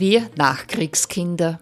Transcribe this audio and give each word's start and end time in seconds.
Wir 0.00 0.30
Nachkriegskinder. 0.36 1.58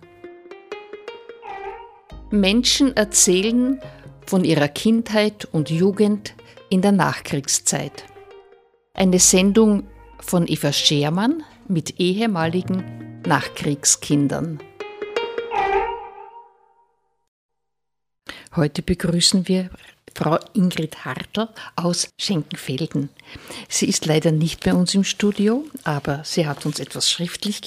Menschen 2.30 2.94
erzählen 2.94 3.80
von 4.26 4.44
ihrer 4.44 4.68
Kindheit 4.68 5.46
und 5.46 5.70
Jugend 5.70 6.34
in 6.68 6.82
der 6.82 6.92
Nachkriegszeit. 6.92 8.04
Eine 8.92 9.20
Sendung 9.20 9.86
von 10.20 10.46
Eva 10.46 10.70
Schermann 10.74 11.44
mit 11.66 11.98
ehemaligen 11.98 13.22
Nachkriegskindern. 13.24 14.60
Heute 18.54 18.82
begrüßen 18.82 19.48
wir 19.48 19.70
Frau 20.14 20.38
Ingrid 20.54 21.04
Hartl 21.04 21.48
aus 21.74 22.08
Schenkenfelden. 22.18 23.10
Sie 23.68 23.86
ist 23.86 24.06
leider 24.06 24.32
nicht 24.32 24.64
bei 24.64 24.72
uns 24.72 24.94
im 24.94 25.04
Studio, 25.04 25.64
aber 25.84 26.22
sie 26.24 26.46
hat 26.46 26.64
uns 26.64 26.80
etwas 26.80 27.10
schriftlich 27.10 27.60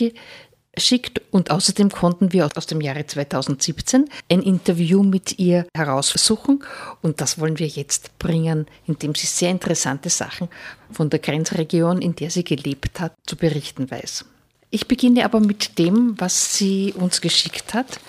geschickt 0.79 1.21
und 1.31 1.51
außerdem 1.51 1.89
konnten 1.89 2.31
wir 2.31 2.49
aus 2.55 2.65
dem 2.65 2.79
Jahre 2.79 3.05
2017 3.05 4.09
ein 4.31 4.41
Interview 4.41 5.03
mit 5.03 5.37
ihr 5.37 5.67
heraussuchen 5.75 6.63
und 7.01 7.19
das 7.19 7.37
wollen 7.37 7.59
wir 7.59 7.67
jetzt 7.67 8.17
bringen, 8.17 8.65
indem 8.87 9.13
sie 9.13 9.27
sehr 9.27 9.51
interessante 9.51 10.09
Sachen 10.09 10.47
von 10.89 11.09
der 11.09 11.19
Grenzregion, 11.19 12.01
in 12.01 12.15
der 12.15 12.29
sie 12.29 12.45
gelebt 12.45 13.01
hat, 13.01 13.13
zu 13.27 13.35
berichten 13.35 13.91
weiß. 13.91 14.23
Ich 14.69 14.87
beginne 14.87 15.25
aber 15.25 15.41
mit 15.41 15.77
dem, 15.79 16.15
was 16.17 16.55
sie 16.57 16.93
uns 16.93 17.19
geschickt 17.19 17.73
hat. 17.73 17.99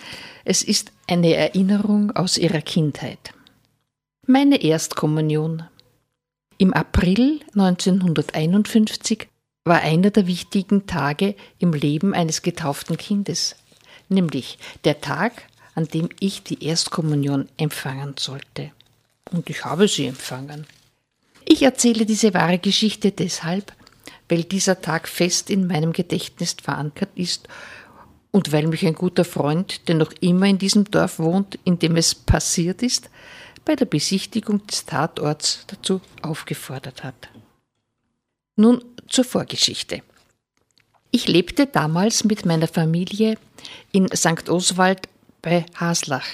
Es 0.45 0.63
ist 0.63 0.93
eine 1.09 1.35
Erinnerung 1.35 2.13
aus 2.13 2.39
ihrer 2.39 2.61
Kindheit. 2.61 3.33
Meine 4.29 4.63
Erstkommunion. 4.63 5.65
Im 6.59 6.73
April 6.73 7.41
1951 7.57 9.30
war 9.65 9.81
einer 9.81 10.11
der 10.11 10.27
wichtigen 10.27 10.87
Tage 10.87 11.35
im 11.59 11.73
Leben 11.73 12.15
eines 12.15 12.43
getauften 12.43 12.97
Kindes, 12.97 13.57
nämlich 14.09 14.59
der 14.85 15.01
Tag, 15.01 15.43
an 15.75 15.87
dem 15.87 16.09
ich 16.19 16.43
die 16.43 16.65
Erstkommunion 16.65 17.49
empfangen 17.57 18.15
sollte. 18.19 18.73
Und 19.31 19.49
ich 19.51 19.65
habe 19.65 19.87
sie 19.87 20.07
empfangen. 20.07 20.67
Ich 21.45 21.63
erzähle 21.63 22.07
diese 22.07 22.35
wahre 22.35 22.59
Geschichte 22.59 23.13
deshalb, 23.13 23.73
weil 24.29 24.45
dieser 24.45 24.81
Tag 24.81 25.09
fest 25.09 25.51
in 25.51 25.67
meinem 25.67 25.93
Gedächtnis 25.93 26.57
verankert 26.63 27.11
ist 27.15 27.49
und 28.31 28.53
weil 28.53 28.67
mich 28.67 28.87
ein 28.87 28.95
guter 28.95 29.25
Freund, 29.25 29.89
der 29.89 29.97
noch 29.97 30.13
immer 30.21 30.47
in 30.47 30.59
diesem 30.59 30.85
Dorf 30.85 31.19
wohnt, 31.19 31.59
in 31.65 31.79
dem 31.79 31.97
es 31.97 32.15
passiert 32.15 32.83
ist, 32.83 33.11
bei 33.65 33.77
der 33.77 33.87
Besichtigung 33.87 34.67
des 34.67 34.87
Tatorts 34.87 35.65
dazu 35.67 36.01
aufgefordert 36.23 37.05
hat. 37.05 37.29
Nun 38.61 38.85
zur 39.09 39.25
Vorgeschichte. 39.25 40.03
Ich 41.11 41.29
lebte 41.29 41.67
damals 41.67 42.25
mit 42.25 42.45
meiner 42.45 42.69
Familie 42.69 43.39
in 43.91 44.15
St. 44.15 44.51
Oswald 44.51 45.09
bei 45.41 45.65
Haslach, 45.77 46.27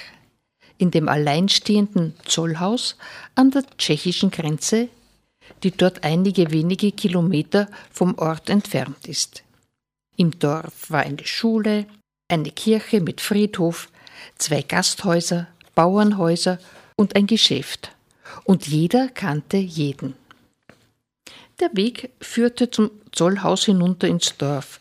in 0.77 0.91
dem 0.91 1.07
alleinstehenden 1.07 2.15
Zollhaus 2.25 2.97
an 3.35 3.51
der 3.51 3.63
tschechischen 3.77 4.29
Grenze, 4.29 4.89
die 5.63 5.71
dort 5.71 6.03
einige 6.03 6.51
wenige 6.51 6.91
Kilometer 6.91 7.69
vom 7.91 8.15
Ort 8.17 8.49
entfernt 8.49 9.07
ist. 9.07 9.43
Im 10.17 10.37
Dorf 10.37 10.91
war 10.91 11.03
eine 11.03 11.25
Schule, 11.25 11.85
eine 12.27 12.51
Kirche 12.51 12.99
mit 12.99 13.21
Friedhof, 13.21 13.87
zwei 14.37 14.63
Gasthäuser, 14.63 15.47
Bauernhäuser 15.75 16.59
und 16.97 17.15
ein 17.15 17.25
Geschäft, 17.25 17.95
und 18.43 18.67
jeder 18.67 19.07
kannte 19.07 19.55
jeden. 19.55 20.26
Der 21.59 21.69
Weg 21.73 22.11
führte 22.21 22.69
zum 22.69 22.91
Zollhaus 23.11 23.65
hinunter 23.65 24.07
ins 24.07 24.37
Dorf, 24.37 24.79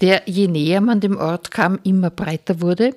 der 0.00 0.22
je 0.26 0.46
näher 0.46 0.82
man 0.82 1.00
dem 1.00 1.16
Ort 1.16 1.50
kam, 1.50 1.78
immer 1.84 2.10
breiter 2.10 2.60
wurde, 2.60 2.94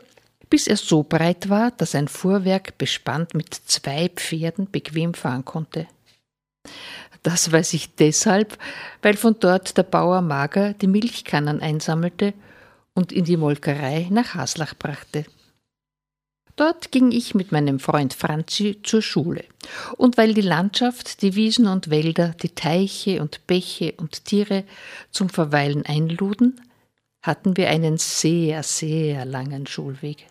bis 0.50 0.68
er 0.68 0.76
so 0.76 1.04
breit 1.04 1.50
war, 1.50 1.72
dass 1.72 1.96
ein 1.96 2.09
Fuhrwerk 2.09 2.78
bespannt 2.78 3.34
mit 3.36 3.54
zwei 3.54 4.09
Pferden 4.09 4.70
bequem 4.70 5.14
fahren 5.14 5.46
konnte. 5.46 5.88
Das 7.24 7.52
weiß 7.52 7.74
ich 7.74 7.96
deshalb, 7.96 8.58
weil 9.02 9.16
von 9.16 9.38
dort 9.40 9.78
der 9.78 9.84
Bauer 9.84 10.22
Mager 10.22 10.74
die 10.74 10.88
Milchkannen 10.88 11.62
einsammelte 11.62 12.34
und 12.94 13.12
in 13.14 13.24
die 13.24 13.38
Molkerei 13.38 14.08
nach 14.09 14.36
Haslach 14.36 14.74
brachte. 14.78 15.26
Dort 16.59 16.92
ging 16.92 17.14
ich 17.14 17.36
mit 17.36 17.53
meinem 17.53 17.80
Freund 17.80 18.14
Franzi 18.14 18.81
zur 18.84 19.02
Schule. 19.02 19.46
Und 19.96 20.18
weil 20.18 20.34
die 20.34 20.42
Landschaft, 20.42 21.22
die 21.22 21.36
Wiesen 21.36 21.68
und 21.68 21.90
Wälder, 21.90 22.36
die 22.44 22.50
Teiche 22.50 23.22
und 23.22 23.47
Bäche 23.47 23.94
und 23.96 24.25
Tiere 24.25 24.66
zum 25.09 25.30
Verweilen 25.30 25.86
einluden, 25.86 26.59
hatten 27.22 27.56
wir 27.56 27.70
einen 27.70 27.97
sehr, 27.97 28.64
sehr 28.64 29.24
langen 29.24 29.68
Schulweg. 29.68 30.28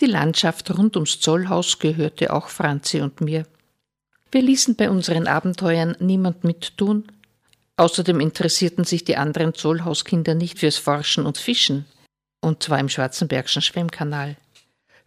Die 0.00 0.06
Landschaft 0.06 0.76
rund 0.76 0.96
ums 0.96 1.20
Zollhaus 1.20 1.78
gehörte 1.78 2.32
auch 2.32 2.48
Franzi 2.48 3.00
und 3.00 3.20
mir. 3.20 3.46
Wir 4.32 4.42
ließen 4.42 4.74
bei 4.74 4.90
unseren 4.90 5.28
Abenteuern 5.28 5.96
niemand 6.00 6.42
mittun. 6.42 7.04
Außerdem 7.76 8.18
interessierten 8.18 8.82
sich 8.82 9.04
die 9.04 9.16
anderen 9.16 9.54
Zollhauskinder 9.54 10.34
nicht 10.34 10.58
fürs 10.58 10.76
Forschen 10.76 11.24
und 11.24 11.38
Fischen, 11.38 11.84
und 12.40 12.64
zwar 12.64 12.80
im 12.80 12.88
Schwarzenbergschen 12.88 13.62
Schwemmkanal 13.62 14.36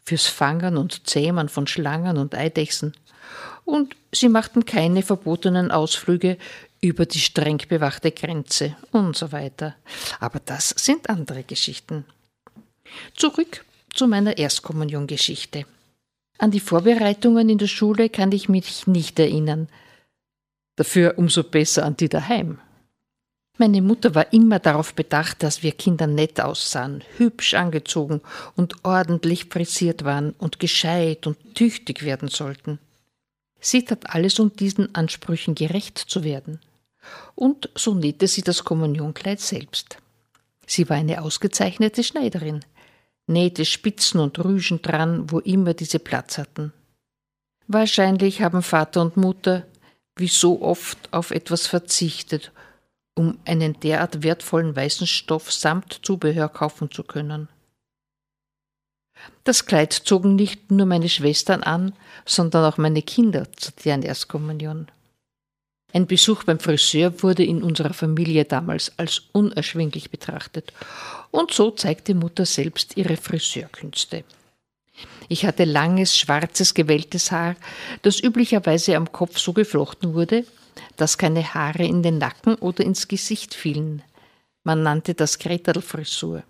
fürs 0.03 0.27
Fangen 0.27 0.77
und 0.77 1.07
Zähmen 1.07 1.49
von 1.49 1.67
Schlangen 1.67 2.17
und 2.17 2.35
Eidechsen, 2.35 2.93
und 3.65 3.95
sie 4.11 4.29
machten 4.29 4.65
keine 4.65 5.03
verbotenen 5.03 5.71
Ausflüge 5.71 6.37
über 6.81 7.05
die 7.05 7.19
streng 7.19 7.61
bewachte 7.69 8.11
Grenze 8.11 8.75
und 8.91 9.15
so 9.15 9.31
weiter. 9.31 9.75
Aber 10.19 10.41
das 10.43 10.69
sind 10.69 11.09
andere 11.09 11.43
Geschichten. 11.43 12.05
Zurück 13.15 13.63
zu 13.93 14.07
meiner 14.07 14.37
Erstkommuniongeschichte. 14.37 15.65
An 16.39 16.51
die 16.51 16.59
Vorbereitungen 16.59 17.47
in 17.47 17.57
der 17.57 17.67
Schule 17.67 18.09
kann 18.09 18.31
ich 18.33 18.49
mich 18.49 18.85
nicht 18.85 19.17
erinnern. 19.17 19.69
Dafür 20.75 21.13
umso 21.17 21.43
besser 21.43 21.85
an 21.85 21.95
die 21.95 22.09
daheim. 22.09 22.59
Meine 23.59 23.83
Mutter 23.83 24.15
war 24.15 24.33
immer 24.33 24.57
darauf 24.57 24.95
bedacht, 24.95 25.43
dass 25.43 25.61
wir 25.61 25.73
Kinder 25.73 26.07
nett 26.07 26.41
aussahen, 26.41 27.03
hübsch 27.17 27.53
angezogen 27.53 28.21
und 28.55 28.83
ordentlich 28.83 29.45
frisiert 29.45 30.03
waren 30.03 30.31
und 30.39 30.59
gescheit 30.59 31.27
und 31.27 31.37
tüchtig 31.53 32.03
werden 32.03 32.29
sollten. 32.29 32.79
Sie 33.59 33.85
tat 33.85 34.09
alles, 34.09 34.39
um 34.39 34.55
diesen 34.55 34.93
Ansprüchen 34.95 35.53
gerecht 35.53 35.99
zu 35.99 36.23
werden. 36.23 36.59
Und 37.35 37.69
so 37.75 37.93
nähte 37.93 38.27
sie 38.27 38.41
das 38.41 38.63
Kommunionkleid 38.63 39.39
selbst. 39.39 39.97
Sie 40.65 40.89
war 40.89 40.97
eine 40.97 41.21
ausgezeichnete 41.21 42.03
Schneiderin, 42.03 42.65
nähte 43.27 43.65
Spitzen 43.65 44.19
und 44.19 44.43
Rüschen 44.43 44.81
dran, 44.81 45.29
wo 45.29 45.39
immer 45.39 45.75
diese 45.75 45.99
Platz 45.99 46.39
hatten. 46.39 46.73
Wahrscheinlich 47.67 48.41
haben 48.41 48.63
Vater 48.63 49.01
und 49.01 49.15
Mutter, 49.15 49.65
wie 50.15 50.27
so 50.27 50.61
oft, 50.61 50.97
auf 51.11 51.31
etwas 51.31 51.67
verzichtet 51.67 52.51
um 53.15 53.37
einen 53.45 53.79
derart 53.79 54.23
wertvollen 54.23 54.75
weißen 54.75 55.07
Stoff 55.07 55.51
samt 55.51 55.99
Zubehör 56.03 56.49
kaufen 56.49 56.91
zu 56.91 57.03
können. 57.03 57.47
Das 59.43 59.65
Kleid 59.65 59.93
zogen 59.93 60.35
nicht 60.35 60.71
nur 60.71 60.85
meine 60.85 61.09
Schwestern 61.09 61.63
an, 61.63 61.93
sondern 62.25 62.65
auch 62.65 62.77
meine 62.77 63.01
Kinder 63.01 63.51
zu 63.53 63.71
deren 63.71 64.01
Erstkommunion. 64.01 64.87
Ein 65.93 66.07
Besuch 66.07 66.43
beim 66.43 66.59
Friseur 66.59 67.21
wurde 67.21 67.43
in 67.43 67.61
unserer 67.61 67.93
Familie 67.93 68.45
damals 68.45 68.91
als 68.97 69.21
unerschwinglich 69.31 70.09
betrachtet, 70.09 70.73
und 71.29 71.53
so 71.53 71.69
zeigte 71.71 72.15
Mutter 72.15 72.45
selbst 72.45 72.97
ihre 72.97 73.15
Friseurkünste. 73.15 74.23
Ich 75.27 75.45
hatte 75.45 75.65
langes, 75.65 76.17
schwarzes, 76.17 76.73
gewelltes 76.73 77.31
Haar, 77.31 77.55
das 78.01 78.21
üblicherweise 78.21 78.95
am 78.95 79.11
Kopf 79.11 79.37
so 79.37 79.53
geflochten 79.53 80.13
wurde, 80.15 80.45
dass 80.97 81.17
keine 81.17 81.53
Haare 81.53 81.85
in 81.85 82.03
den 82.03 82.17
Nacken 82.17 82.55
oder 82.55 82.83
ins 82.83 83.07
Gesicht 83.07 83.53
fielen. 83.53 84.01
Man 84.63 84.83
nannte 84.83 85.13
das 85.13 85.39
Gretelfrisur. 85.39 86.43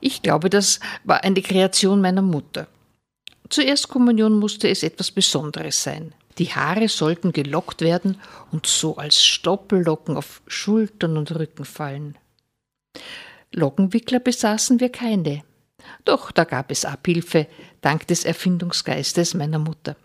Ich 0.00 0.22
glaube, 0.22 0.50
das 0.50 0.80
war 1.04 1.24
eine 1.24 1.42
Kreation 1.42 2.00
meiner 2.00 2.22
Mutter. 2.22 2.68
Zur 3.48 3.64
Erstkommunion 3.64 4.38
musste 4.38 4.68
es 4.68 4.82
etwas 4.82 5.10
Besonderes 5.10 5.82
sein. 5.82 6.14
Die 6.38 6.52
Haare 6.54 6.88
sollten 6.88 7.32
gelockt 7.32 7.80
werden 7.80 8.20
und 8.52 8.66
so 8.66 8.96
als 8.96 9.24
Stoppellocken 9.24 10.16
auf 10.16 10.42
Schultern 10.46 11.16
und 11.16 11.34
Rücken 11.34 11.64
fallen. 11.64 12.16
Lockenwickler 13.52 14.20
besaßen 14.20 14.78
wir 14.80 14.90
keine. 14.90 15.42
Doch 16.04 16.30
da 16.30 16.44
gab 16.44 16.70
es 16.70 16.84
Abhilfe, 16.84 17.46
dank 17.80 18.06
des 18.06 18.24
Erfindungsgeistes 18.24 19.34
meiner 19.34 19.58
Mutter. 19.58 19.96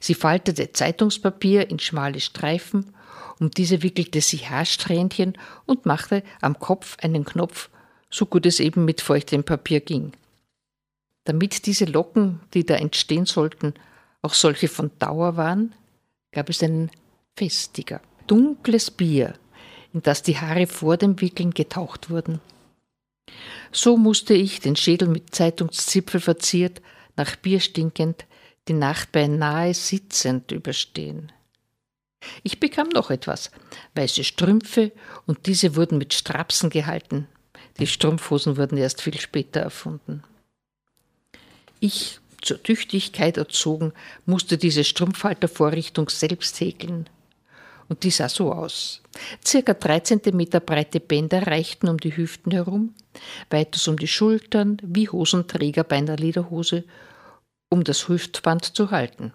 Sie 0.00 0.14
faltete 0.14 0.72
Zeitungspapier 0.72 1.70
in 1.70 1.78
schmale 1.78 2.20
Streifen, 2.20 2.94
um 3.40 3.50
diese 3.50 3.82
wickelte 3.82 4.20
sie 4.20 4.38
Haarsträhnchen 4.38 5.36
und 5.66 5.86
machte 5.86 6.22
am 6.40 6.58
Kopf 6.58 6.96
einen 7.00 7.24
Knopf, 7.24 7.70
so 8.10 8.26
gut 8.26 8.46
es 8.46 8.60
eben 8.60 8.84
mit 8.84 9.00
feuchtem 9.00 9.44
Papier 9.44 9.80
ging. 9.80 10.12
Damit 11.24 11.66
diese 11.66 11.86
Locken, 11.86 12.40
die 12.52 12.64
da 12.64 12.76
entstehen 12.76 13.26
sollten, 13.26 13.74
auch 14.22 14.34
solche 14.34 14.68
von 14.68 14.90
Dauer 14.98 15.36
waren, 15.36 15.74
gab 16.32 16.48
es 16.48 16.62
einen 16.62 16.90
Festiger, 17.36 18.00
dunkles 18.26 18.90
Bier, 18.90 19.34
in 19.92 20.02
das 20.02 20.22
die 20.22 20.38
Haare 20.38 20.66
vor 20.66 20.96
dem 20.96 21.20
Wickeln 21.20 21.52
getaucht 21.52 22.10
wurden. 22.10 22.40
So 23.72 23.96
musste 23.96 24.34
ich, 24.34 24.60
den 24.60 24.76
Schädel 24.76 25.08
mit 25.08 25.34
Zeitungszipfel 25.34 26.20
verziert, 26.20 26.82
nach 27.16 27.36
Bier 27.36 27.60
stinkend, 27.60 28.26
die 28.68 28.72
Nacht 28.72 29.12
beinahe 29.12 29.74
sitzend 29.74 30.52
überstehen. 30.52 31.32
Ich 32.42 32.60
bekam 32.60 32.88
noch 32.88 33.10
etwas, 33.10 33.50
weiße 33.94 34.24
Strümpfe, 34.24 34.92
und 35.26 35.46
diese 35.46 35.76
wurden 35.76 35.98
mit 35.98 36.14
Strapsen 36.14 36.70
gehalten. 36.70 37.28
Die 37.78 37.86
Strumpfhosen 37.86 38.56
wurden 38.56 38.78
erst 38.78 39.02
viel 39.02 39.18
später 39.20 39.60
erfunden. 39.60 40.22
Ich, 41.80 42.20
zur 42.40 42.62
Tüchtigkeit 42.62 43.36
erzogen, 43.36 43.92
musste 44.26 44.56
diese 44.58 44.84
Strumpfhaltervorrichtung 44.84 46.08
selbst 46.08 46.60
häkeln. 46.60 47.08
Und 47.88 48.04
die 48.04 48.10
sah 48.10 48.30
so 48.30 48.52
aus. 48.52 49.02
Circa 49.44 49.74
drei 49.74 50.00
Zentimeter 50.00 50.60
breite 50.60 51.00
Bänder 51.00 51.46
reichten 51.46 51.88
um 51.88 51.98
die 51.98 52.16
Hüften 52.16 52.52
herum, 52.52 52.94
weiters 53.50 53.86
um 53.88 53.98
die 53.98 54.08
Schultern, 54.08 54.78
wie 54.82 55.08
Hosenträger 55.10 55.84
bei 55.84 55.96
einer 55.96 56.16
Lederhose, 56.16 56.84
um 57.74 57.82
das 57.82 58.06
Hüftband 58.06 58.76
zu 58.76 58.92
halten. 58.92 59.32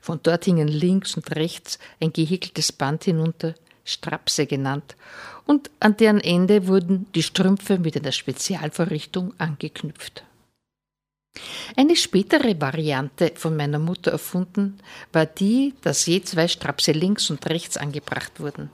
Von 0.00 0.20
dort 0.22 0.44
hingen 0.44 0.68
links 0.68 1.16
und 1.16 1.34
rechts 1.34 1.80
ein 2.00 2.12
gehäkeltes 2.12 2.70
Band 2.70 3.02
hinunter, 3.02 3.54
Strapse 3.84 4.46
genannt, 4.46 4.94
und 5.46 5.68
an 5.80 5.96
deren 5.96 6.20
Ende 6.20 6.68
wurden 6.68 7.06
die 7.12 7.24
Strümpfe 7.24 7.80
mit 7.80 7.96
einer 7.96 8.12
Spezialvorrichtung 8.12 9.34
angeknüpft. 9.38 10.22
Eine 11.76 11.96
spätere 11.96 12.60
Variante 12.60 13.32
von 13.34 13.56
meiner 13.56 13.80
Mutter 13.80 14.12
erfunden 14.12 14.78
war 15.12 15.26
die, 15.26 15.74
dass 15.82 16.06
je 16.06 16.22
zwei 16.22 16.46
Strapse 16.46 16.92
links 16.92 17.30
und 17.30 17.44
rechts 17.48 17.76
angebracht 17.76 18.38
wurden. 18.38 18.70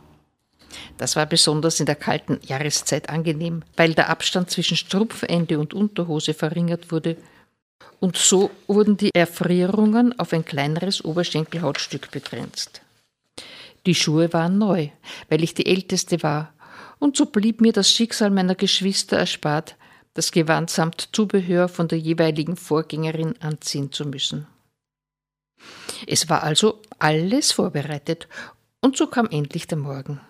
Das 0.99 1.17
war 1.17 1.25
besonders 1.25 1.81
in 1.81 1.87
der 1.87 1.97
kalten 1.97 2.41
Jahreszeit 2.43 3.09
angenehm, 3.09 3.63
weil 3.75 3.95
der 3.95 4.11
Abstand 4.11 4.51
zwischen 4.51 4.77
Strumpfende 4.77 5.59
und 5.59 5.73
Unterhose 5.73 6.35
verringert 6.35 6.93
wurde 6.93 7.17
und 8.01 8.17
so 8.17 8.51
wurden 8.67 8.97
die 8.97 9.15
Erfrierungen 9.15 10.19
auf 10.19 10.33
ein 10.33 10.45
kleineres 10.45 11.05
Oberschenkelhautstück 11.05 12.11
begrenzt. 12.11 12.83
Die 13.87 13.95
Schuhe 13.95 14.33
waren 14.33 14.59
neu, 14.59 14.89
weil 15.29 15.43
ich 15.43 15.55
die 15.55 15.67
Älteste 15.67 16.23
war, 16.23 16.53
und 16.99 17.17
so 17.17 17.27
blieb 17.27 17.61
mir 17.61 17.73
das 17.73 17.91
Schicksal 17.91 18.31
meiner 18.31 18.55
Geschwister 18.55 19.19
erspart, 19.19 19.77
das 20.15 20.33
Gewand 20.33 20.71
samt 20.71 21.11
Zubehör 21.13 21.69
von 21.69 21.89
der 21.89 21.99
jeweiligen 21.99 22.57
Vorgängerin 22.57 23.35
anziehen 23.41 23.93
zu 23.93 24.07
müssen. 24.07 24.47
Es 26.07 26.29
war 26.29 26.43
also 26.43 26.81
alles 26.99 27.53
vorbereitet, 27.53 28.29
und 28.81 28.97
so 28.97 29.07
kam 29.07 29.29
endlich 29.29 29.67
der 29.67 29.79
Morgen. 29.79 30.21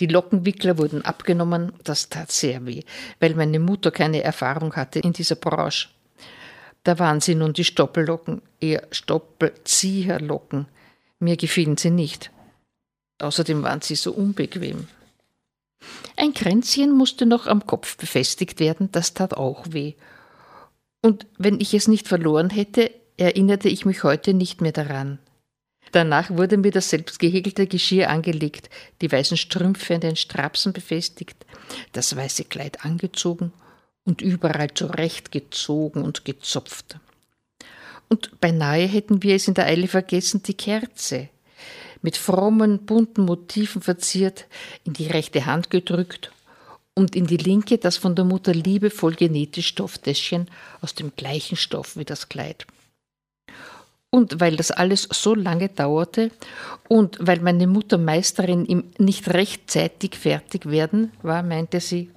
Die 0.00 0.06
Lockenwickler 0.06 0.76
wurden 0.76 1.04
abgenommen, 1.04 1.72
das 1.84 2.08
tat 2.08 2.32
sehr 2.32 2.66
weh, 2.66 2.82
weil 3.20 3.34
meine 3.34 3.60
Mutter 3.60 3.90
keine 3.90 4.22
Erfahrung 4.22 4.74
hatte 4.74 4.98
in 4.98 5.12
dieser 5.12 5.36
Branche. 5.36 5.88
Da 6.84 6.98
waren 6.98 7.20
sie 7.20 7.34
nun 7.34 7.54
die 7.54 7.64
Stoppellocken, 7.64 8.42
eher 8.60 8.86
Stoppelzieherlocken. 8.90 10.66
Mir 11.18 11.36
gefielen 11.36 11.78
sie 11.78 11.90
nicht. 11.90 12.30
Außerdem 13.20 13.62
waren 13.62 13.80
sie 13.80 13.94
so 13.94 14.12
unbequem. 14.12 14.86
Ein 16.16 16.34
Kränzchen 16.34 16.92
musste 16.92 17.26
noch 17.26 17.46
am 17.46 17.66
Kopf 17.66 17.96
befestigt 17.96 18.60
werden, 18.60 18.90
das 18.92 19.14
tat 19.14 19.34
auch 19.34 19.64
weh. 19.70 19.94
Und 21.02 21.26
wenn 21.38 21.60
ich 21.60 21.74
es 21.74 21.88
nicht 21.88 22.06
verloren 22.06 22.50
hätte, 22.50 22.90
erinnerte 23.16 23.68
ich 23.68 23.86
mich 23.86 24.04
heute 24.04 24.34
nicht 24.34 24.60
mehr 24.60 24.72
daran. 24.72 25.18
Danach 25.92 26.30
wurde 26.30 26.56
mir 26.56 26.70
das 26.70 26.90
selbstgehäkelte 26.90 27.66
Geschirr 27.66 28.10
angelegt, 28.10 28.68
die 29.00 29.10
weißen 29.10 29.36
Strümpfe 29.36 29.94
an 29.94 30.00
den 30.00 30.16
Strapsen 30.16 30.72
befestigt, 30.72 31.46
das 31.92 32.16
weiße 32.16 32.44
Kleid 32.44 32.84
angezogen 32.84 33.52
und 34.04 34.20
überall 34.20 34.72
zurechtgezogen 34.72 36.02
und 36.02 36.24
gezopft. 36.24 36.98
Und 38.08 38.40
beinahe 38.40 38.86
hätten 38.86 39.22
wir 39.22 39.34
es 39.34 39.48
in 39.48 39.54
der 39.54 39.66
Eile 39.66 39.88
vergessen, 39.88 40.42
die 40.42 40.54
Kerze, 40.54 41.28
mit 42.02 42.16
frommen, 42.16 42.84
bunten 42.84 43.24
Motiven 43.24 43.80
verziert, 43.80 44.46
in 44.84 44.92
die 44.92 45.06
rechte 45.06 45.46
Hand 45.46 45.70
gedrückt 45.70 46.30
und 46.94 47.16
in 47.16 47.26
die 47.26 47.38
linke 47.38 47.78
das 47.78 47.96
von 47.96 48.14
der 48.14 48.24
Mutter 48.24 48.52
liebevoll 48.52 49.14
genähte 49.14 49.62
Stofftäschchen 49.62 50.48
aus 50.80 50.94
dem 50.94 51.12
gleichen 51.16 51.56
Stoff 51.56 51.96
wie 51.96 52.04
das 52.04 52.28
Kleid. 52.28 52.66
Und 54.10 54.38
weil 54.38 54.54
das 54.54 54.70
alles 54.70 55.08
so 55.10 55.34
lange 55.34 55.70
dauerte 55.70 56.30
und 56.88 57.16
weil 57.20 57.40
meine 57.40 57.66
Mutter 57.66 57.98
Meisterin 57.98 58.64
im 58.64 58.84
nicht 58.98 59.28
rechtzeitig 59.28 60.14
fertig 60.14 60.66
werden 60.66 61.10
war, 61.22 61.42
meinte 61.42 61.80
sie, 61.80 62.10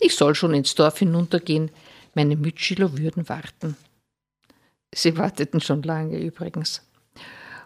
ich 0.00 0.16
soll 0.16 0.34
schon 0.34 0.54
ins 0.54 0.74
Dorf 0.74 0.98
hinuntergehen, 0.98 1.70
meine 2.14 2.36
Mitschüler 2.36 2.96
würden 2.96 3.28
warten. 3.28 3.76
Sie 4.94 5.16
warteten 5.16 5.60
schon 5.60 5.82
lange 5.82 6.18
übrigens. 6.18 6.82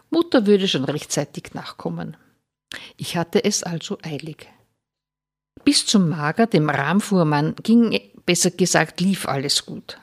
Mutter 0.09 0.47
würde 0.47 0.67
schon 0.67 0.85
rechtzeitig 0.85 1.53
nachkommen. 1.53 2.17
Ich 2.97 3.15
hatte 3.15 3.43
es 3.43 3.63
also 3.63 3.99
eilig. 4.01 4.47
Bis 5.63 5.85
zum 5.85 6.09
Mager, 6.09 6.47
dem 6.47 6.69
Rahmfuhrmann, 6.69 7.55
ging, 7.61 7.99
besser 8.25 8.51
gesagt, 8.51 9.01
lief 9.01 9.27
alles 9.27 9.65
gut. 9.65 9.99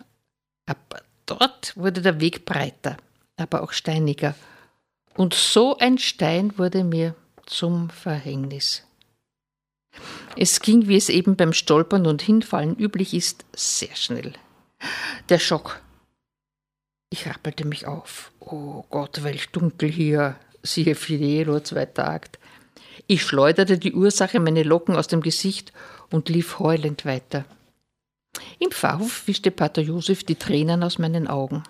Aber 0.67 1.03
dort 1.27 1.77
wurde 1.77 2.03
der 2.03 2.21
Weg 2.21 2.45
breiter, 2.45 2.97
aber 3.37 3.63
auch 3.63 3.73
steiniger. 3.73 4.35
Und 5.17 5.35
so 5.35 5.77
ein 5.79 5.99
Stein 5.99 6.57
wurde 6.59 6.85
mir 6.85 7.15
zum 7.47 7.91
Verhängnis. 7.91 8.86
Es 10.37 10.61
ging, 10.61 10.89
wie 10.89 10.97
es 10.97 11.09
eben 11.09 11.37
beim 11.37 11.53
Stolpern 11.53 12.07
und 12.07 12.23
Hinfallen 12.23 12.77
üblich 12.77 13.15
ist, 13.15 13.45
sehr 13.55 13.95
schnell. 13.95 14.33
Der 15.29 15.39
Schock. 15.39 15.81
Ich 17.11 17.27
rappelte 17.27 17.67
mich 17.67 17.87
auf. 17.87 18.33
Oh 18.41 18.85
Gott, 18.91 19.23
welch 19.23 19.51
dunkel 19.51 19.91
hier, 19.91 20.37
siehe 20.63 20.95
Fidelo, 20.95 21.61
zweiter 21.61 22.09
Akt. 22.09 22.39
Ich 23.07 23.23
schleuderte 23.23 23.79
die 23.79 23.95
Ursache, 23.95 24.41
meine 24.41 24.63
Locken 24.63 24.97
aus 24.97 25.07
dem 25.07 25.21
Gesicht 25.21 25.73
und 26.11 26.29
lief 26.29 26.59
heulend 26.59 27.05
weiter. 27.05 27.45
Im 28.59 28.71
Pfarrhof 28.71 29.27
wischte 29.27 29.51
Pater 29.51 29.83
Josef 29.83 30.25
die 30.25 30.35
Tränen 30.35 30.83
aus 30.83 30.99
meinen 30.99 31.27
Augen. 31.29 31.63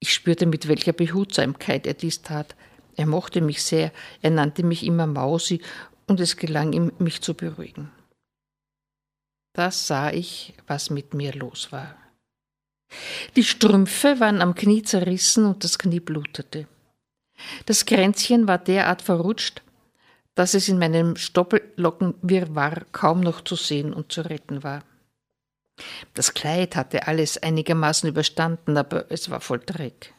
Ich 0.00 0.12
spürte, 0.12 0.46
mit 0.46 0.66
welcher 0.68 0.92
Behutsamkeit 0.92 1.86
er 1.86 1.94
dies 1.94 2.22
tat. 2.22 2.56
Er 2.96 3.06
mochte 3.06 3.40
mich 3.40 3.62
sehr, 3.62 3.92
er 4.20 4.30
nannte 4.30 4.64
mich 4.64 4.84
immer 4.84 5.06
Mausi 5.06 5.60
und 6.06 6.20
es 6.20 6.36
gelang 6.36 6.72
ihm, 6.72 6.92
mich 6.98 7.20
zu 7.20 7.34
beruhigen. 7.34 7.90
Da 9.54 9.70
sah 9.70 10.10
ich, 10.10 10.54
was 10.66 10.90
mit 10.90 11.14
mir 11.14 11.32
los 11.34 11.72
war. 11.72 11.96
Die 13.36 13.44
Strümpfe 13.44 14.20
waren 14.20 14.40
am 14.40 14.54
Knie 14.54 14.82
zerrissen 14.82 15.46
und 15.46 15.64
das 15.64 15.78
Knie 15.78 16.00
blutete. 16.00 16.66
Das 17.66 17.86
Kränzchen 17.86 18.46
war 18.46 18.58
derart 18.58 19.02
verrutscht, 19.02 19.62
dass 20.34 20.54
es 20.54 20.68
in 20.68 20.78
meinem 20.78 21.16
Stoppellockenwirrwarr 21.16 22.86
kaum 22.92 23.20
noch 23.20 23.42
zu 23.42 23.56
sehen 23.56 23.92
und 23.92 24.12
zu 24.12 24.22
retten 24.22 24.62
war. 24.62 24.84
Das 26.14 26.34
Kleid 26.34 26.76
hatte 26.76 27.06
alles 27.06 27.42
einigermaßen 27.42 28.08
überstanden, 28.08 28.76
aber 28.76 29.10
es 29.10 29.30
war 29.30 29.40
voll 29.40 29.60
Dreck. 29.60 30.14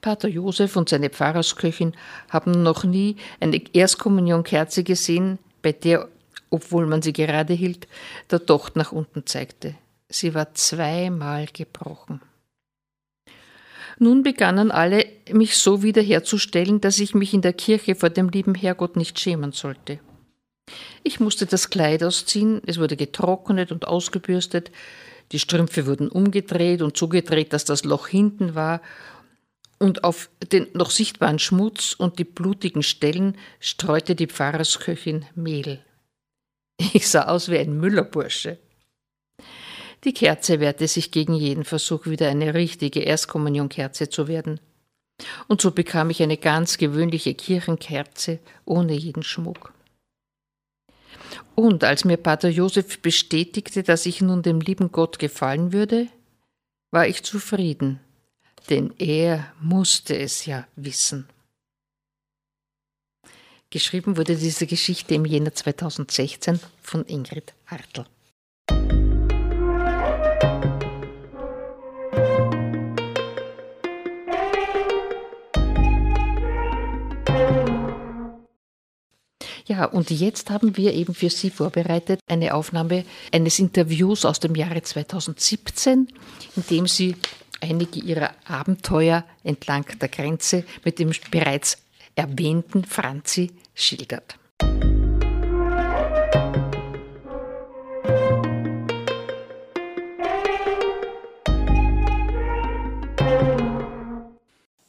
Pater 0.00 0.28
Josef 0.28 0.76
und 0.76 0.88
seine 0.88 1.10
Pfarrersköchin 1.10 1.94
haben 2.28 2.62
noch 2.62 2.84
nie 2.84 3.16
eine 3.40 3.60
Erstkommunionkerze 3.72 4.84
gesehen, 4.84 5.38
bei 5.62 5.72
der, 5.72 6.08
obwohl 6.50 6.86
man 6.86 7.02
sie 7.02 7.12
gerade 7.12 7.54
hielt, 7.54 7.88
der 8.30 8.38
Docht 8.38 8.76
nach 8.76 8.92
unten 8.92 9.26
zeigte. 9.26 9.74
Sie 10.08 10.34
war 10.34 10.54
zweimal 10.54 11.46
gebrochen. 11.52 12.20
Nun 13.98 14.22
begannen 14.22 14.70
alle, 14.70 15.06
mich 15.32 15.56
so 15.56 15.82
wiederherzustellen, 15.82 16.80
dass 16.80 16.98
ich 16.98 17.14
mich 17.14 17.32
in 17.32 17.40
der 17.40 17.54
Kirche 17.54 17.94
vor 17.94 18.10
dem 18.10 18.28
lieben 18.28 18.54
Herrgott 18.54 18.96
nicht 18.96 19.18
schämen 19.18 19.52
sollte. 19.52 20.00
Ich 21.02 21.20
musste 21.20 21.46
das 21.46 21.70
Kleid 21.70 22.02
ausziehen, 22.02 22.60
es 22.66 22.78
wurde 22.78 22.96
getrocknet 22.96 23.72
und 23.72 23.86
ausgebürstet, 23.86 24.70
die 25.32 25.38
Strümpfe 25.38 25.86
wurden 25.86 26.08
umgedreht 26.08 26.82
und 26.82 26.96
zugedreht, 26.96 27.52
dass 27.52 27.64
das 27.64 27.84
Loch 27.84 28.06
hinten 28.06 28.54
war, 28.54 28.80
und 29.78 30.04
auf 30.04 30.30
den 30.52 30.68
noch 30.74 30.90
sichtbaren 30.90 31.38
Schmutz 31.38 31.94
und 31.94 32.18
die 32.18 32.24
blutigen 32.24 32.82
Stellen 32.82 33.36
streute 33.60 34.14
die 34.14 34.26
Pfarrersköchin 34.26 35.24
Mehl. 35.34 35.84
Ich 36.78 37.08
sah 37.08 37.26
aus 37.26 37.50
wie 37.50 37.58
ein 37.58 37.78
Müllerbursche. 37.78 38.58
Die 40.04 40.12
Kerze 40.12 40.60
wehrte 40.60 40.88
sich 40.88 41.10
gegen 41.10 41.34
jeden 41.34 41.64
Versuch, 41.64 42.06
wieder 42.06 42.28
eine 42.28 42.54
richtige 42.54 43.00
Erstkommunionkerze 43.00 44.08
zu 44.08 44.28
werden. 44.28 44.60
Und 45.48 45.62
so 45.62 45.70
bekam 45.70 46.10
ich 46.10 46.22
eine 46.22 46.36
ganz 46.36 46.76
gewöhnliche 46.76 47.34
Kirchenkerze 47.34 48.38
ohne 48.66 48.92
jeden 48.92 49.22
Schmuck. 49.22 49.72
Und 51.54 51.84
als 51.84 52.04
mir 52.04 52.18
Pater 52.18 52.50
Josef 52.50 53.00
bestätigte, 53.00 53.82
dass 53.82 54.04
ich 54.04 54.20
nun 54.20 54.42
dem 54.42 54.60
lieben 54.60 54.92
Gott 54.92 55.18
gefallen 55.18 55.72
würde, 55.72 56.08
war 56.90 57.08
ich 57.08 57.22
zufrieden 57.22 58.00
denn 58.70 58.92
er 58.98 59.52
musste 59.60 60.16
es 60.18 60.46
ja 60.46 60.66
wissen. 60.76 61.28
Geschrieben 63.70 64.16
wurde 64.16 64.36
diese 64.36 64.66
Geschichte 64.66 65.14
im 65.14 65.24
Jänner 65.24 65.52
2016 65.52 66.60
von 66.82 67.04
Ingrid 67.06 67.54
Hartl. 67.66 68.06
Ja, 79.68 79.84
und 79.86 80.10
jetzt 80.10 80.50
haben 80.50 80.76
wir 80.76 80.94
eben 80.94 81.12
für 81.12 81.28
Sie 81.28 81.50
vorbereitet 81.50 82.20
eine 82.28 82.54
Aufnahme 82.54 83.04
eines 83.32 83.58
Interviews 83.58 84.24
aus 84.24 84.38
dem 84.38 84.54
Jahre 84.54 84.80
2017, 84.80 86.06
in 86.54 86.66
dem 86.70 86.86
sie 86.86 87.16
einige 87.60 88.00
Ihrer 88.00 88.30
Abenteuer 88.46 89.24
entlang 89.44 89.84
der 90.00 90.08
Grenze 90.08 90.64
mit 90.84 90.98
dem 90.98 91.12
bereits 91.30 91.78
erwähnten 92.14 92.84
Franzi 92.84 93.50
schildert. 93.74 94.36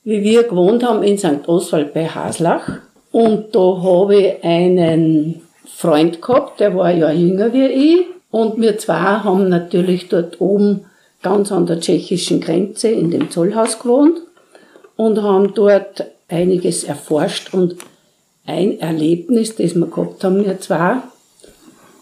Wie 0.03 0.23
wir 0.23 0.43
gewohnt 0.43 0.83
haben 0.83 1.03
in 1.03 1.17
St. 1.17 1.47
Oswald 1.47 1.93
bei 1.93 2.07
Haslach, 2.07 2.79
und 3.11 3.55
da 3.55 3.59
habe 3.59 4.15
ich 4.15 4.43
einen 4.43 5.41
Freund 5.65 6.21
gehabt, 6.21 6.59
der 6.59 6.75
war 6.75 6.91
Jahr 6.91 7.13
jünger 7.13 7.51
wie 7.53 7.65
ich. 7.65 8.05
Und 8.29 8.61
wir 8.61 8.77
zwei 8.77 8.93
haben 8.93 9.49
natürlich 9.49 10.09
dort 10.09 10.39
oben 10.39 10.85
ganz 11.21 11.51
an 11.51 11.65
der 11.65 11.79
tschechischen 11.79 12.41
Grenze 12.41 12.89
in 12.89 13.11
dem 13.11 13.29
Zollhaus 13.31 13.79
gewohnt 13.79 14.19
und 14.95 15.21
haben 15.21 15.53
dort 15.53 16.05
einiges 16.27 16.83
erforscht. 16.83 17.53
Und 17.53 17.75
ein 18.45 18.79
Erlebnis, 18.79 19.55
das 19.55 19.75
wir 19.75 19.87
gehabt 19.87 20.23
haben, 20.23 20.45
wir 20.45 20.59
zwei, 20.59 20.97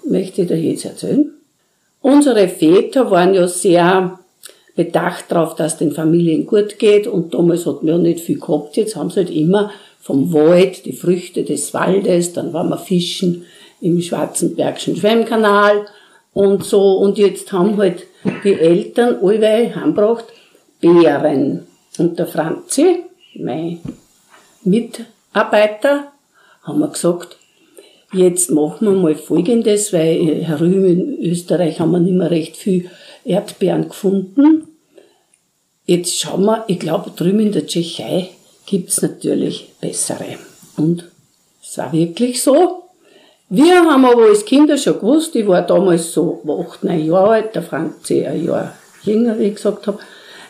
möchte 0.07 0.43
ich 0.43 0.47
dir 0.47 0.59
jetzt 0.59 0.85
erzählen. 0.85 1.31
Unsere 2.01 2.47
Väter 2.47 3.09
waren 3.09 3.33
ja 3.33 3.47
sehr 3.47 4.19
bedacht 4.75 5.25
darauf, 5.29 5.55
dass 5.55 5.77
den 5.77 5.91
Familien 5.91 6.45
gut 6.45 6.77
geht 6.77 7.07
und 7.07 7.33
damals 7.33 7.65
hat 7.65 7.81
man 7.81 7.95
ja 7.95 7.97
nicht 7.97 8.19
viel 8.19 8.39
gehabt. 8.39 8.77
Jetzt 8.77 8.95
haben 8.95 9.09
sie 9.09 9.21
halt 9.21 9.29
immer 9.29 9.71
vom 9.99 10.31
Wald, 10.33 10.85
die 10.85 10.93
Früchte 10.93 11.43
des 11.43 11.73
Waldes, 11.73 12.33
dann 12.33 12.53
waren 12.53 12.69
wir 12.69 12.77
fischen 12.77 13.45
im 13.81 14.01
Schwarzenbergischen 14.01 14.95
Schwemmkanal 14.95 15.87
und 16.33 16.63
so. 16.63 16.97
Und 16.97 17.17
jetzt 17.17 17.51
haben 17.51 17.77
halt 17.77 18.03
die 18.43 18.53
Eltern 18.53 19.17
alle 19.21 19.75
heimgebracht 19.75 20.25
Beeren. 20.79 21.67
Und 21.97 22.19
der 22.19 22.27
Franzi, 22.27 23.03
mein 23.35 23.79
Mitarbeiter, 24.63 26.11
haben 26.63 26.79
wir 26.79 26.89
gesagt, 26.89 27.37
jetzt 28.11 28.51
machen 28.51 28.87
wir 28.87 28.93
mal 28.93 29.15
Folgendes, 29.15 29.93
weil 29.93 30.43
herüben 30.43 30.85
in 30.85 31.31
Österreich 31.31 31.79
haben 31.79 31.91
wir 31.91 31.99
nicht 31.99 32.15
mehr 32.15 32.31
recht 32.31 32.57
viel 32.57 32.89
Erdbeeren 33.23 33.87
gefunden. 33.87 34.67
Jetzt 35.85 36.19
schauen 36.19 36.45
wir, 36.45 36.65
ich 36.67 36.79
glaube 36.79 37.11
drüben 37.11 37.39
in 37.39 37.51
der 37.51 37.67
Tschechei 37.67 38.29
gibt's 38.65 39.01
natürlich 39.01 39.69
bessere. 39.79 40.37
Und 40.77 41.09
es 41.61 41.77
war 41.77 41.93
wirklich 41.93 42.41
so. 42.41 42.84
Wir 43.49 43.81
haben 43.81 44.05
aber 44.05 44.23
als 44.23 44.43
Kinder 44.45 44.77
schon 44.77 44.95
gewusst, 44.95 45.35
ich 45.35 45.47
war 45.47 45.61
damals 45.61 46.11
so 46.11 46.41
acht, 46.47 46.83
neun 46.83 47.05
Jahre 47.05 47.29
alt, 47.29 47.55
der 47.55 47.61
Franzi 47.61 48.25
ein 48.25 48.43
Jahr 48.43 48.75
jünger, 49.03 49.37
wie 49.37 49.45
ich 49.45 49.55
gesagt 49.55 49.85
habe, 49.85 49.99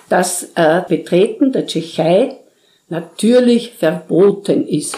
dass 0.08 0.52
äh, 0.56 0.82
Betreten 0.88 1.52
der 1.52 1.68
Tschechei 1.68 2.38
natürlich 2.88 3.74
verboten 3.74 4.66
ist. 4.66 4.98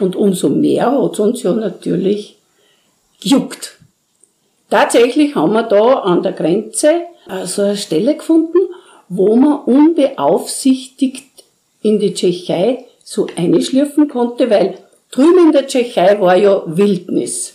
Und 0.00 0.16
umso 0.16 0.48
mehr 0.48 0.90
hat 0.90 1.20
uns 1.20 1.42
ja 1.42 1.52
natürlich 1.52 2.38
gejuckt. 3.20 3.78
Tatsächlich 4.70 5.34
haben 5.34 5.52
wir 5.52 5.64
da 5.64 6.00
an 6.00 6.22
der 6.22 6.32
Grenze 6.32 7.02
also 7.26 7.62
eine 7.62 7.76
Stelle 7.76 8.16
gefunden, 8.16 8.58
wo 9.08 9.36
man 9.36 9.60
unbeaufsichtigt 9.64 11.44
in 11.82 11.98
die 11.98 12.14
Tschechei 12.14 12.86
so 13.04 13.26
einschlürfen 13.36 14.08
konnte, 14.08 14.48
weil 14.48 14.78
drüben 15.12 15.46
in 15.46 15.52
der 15.52 15.68
Tschechei 15.68 16.20
war 16.20 16.36
ja 16.36 16.62
Wildnis. 16.66 17.54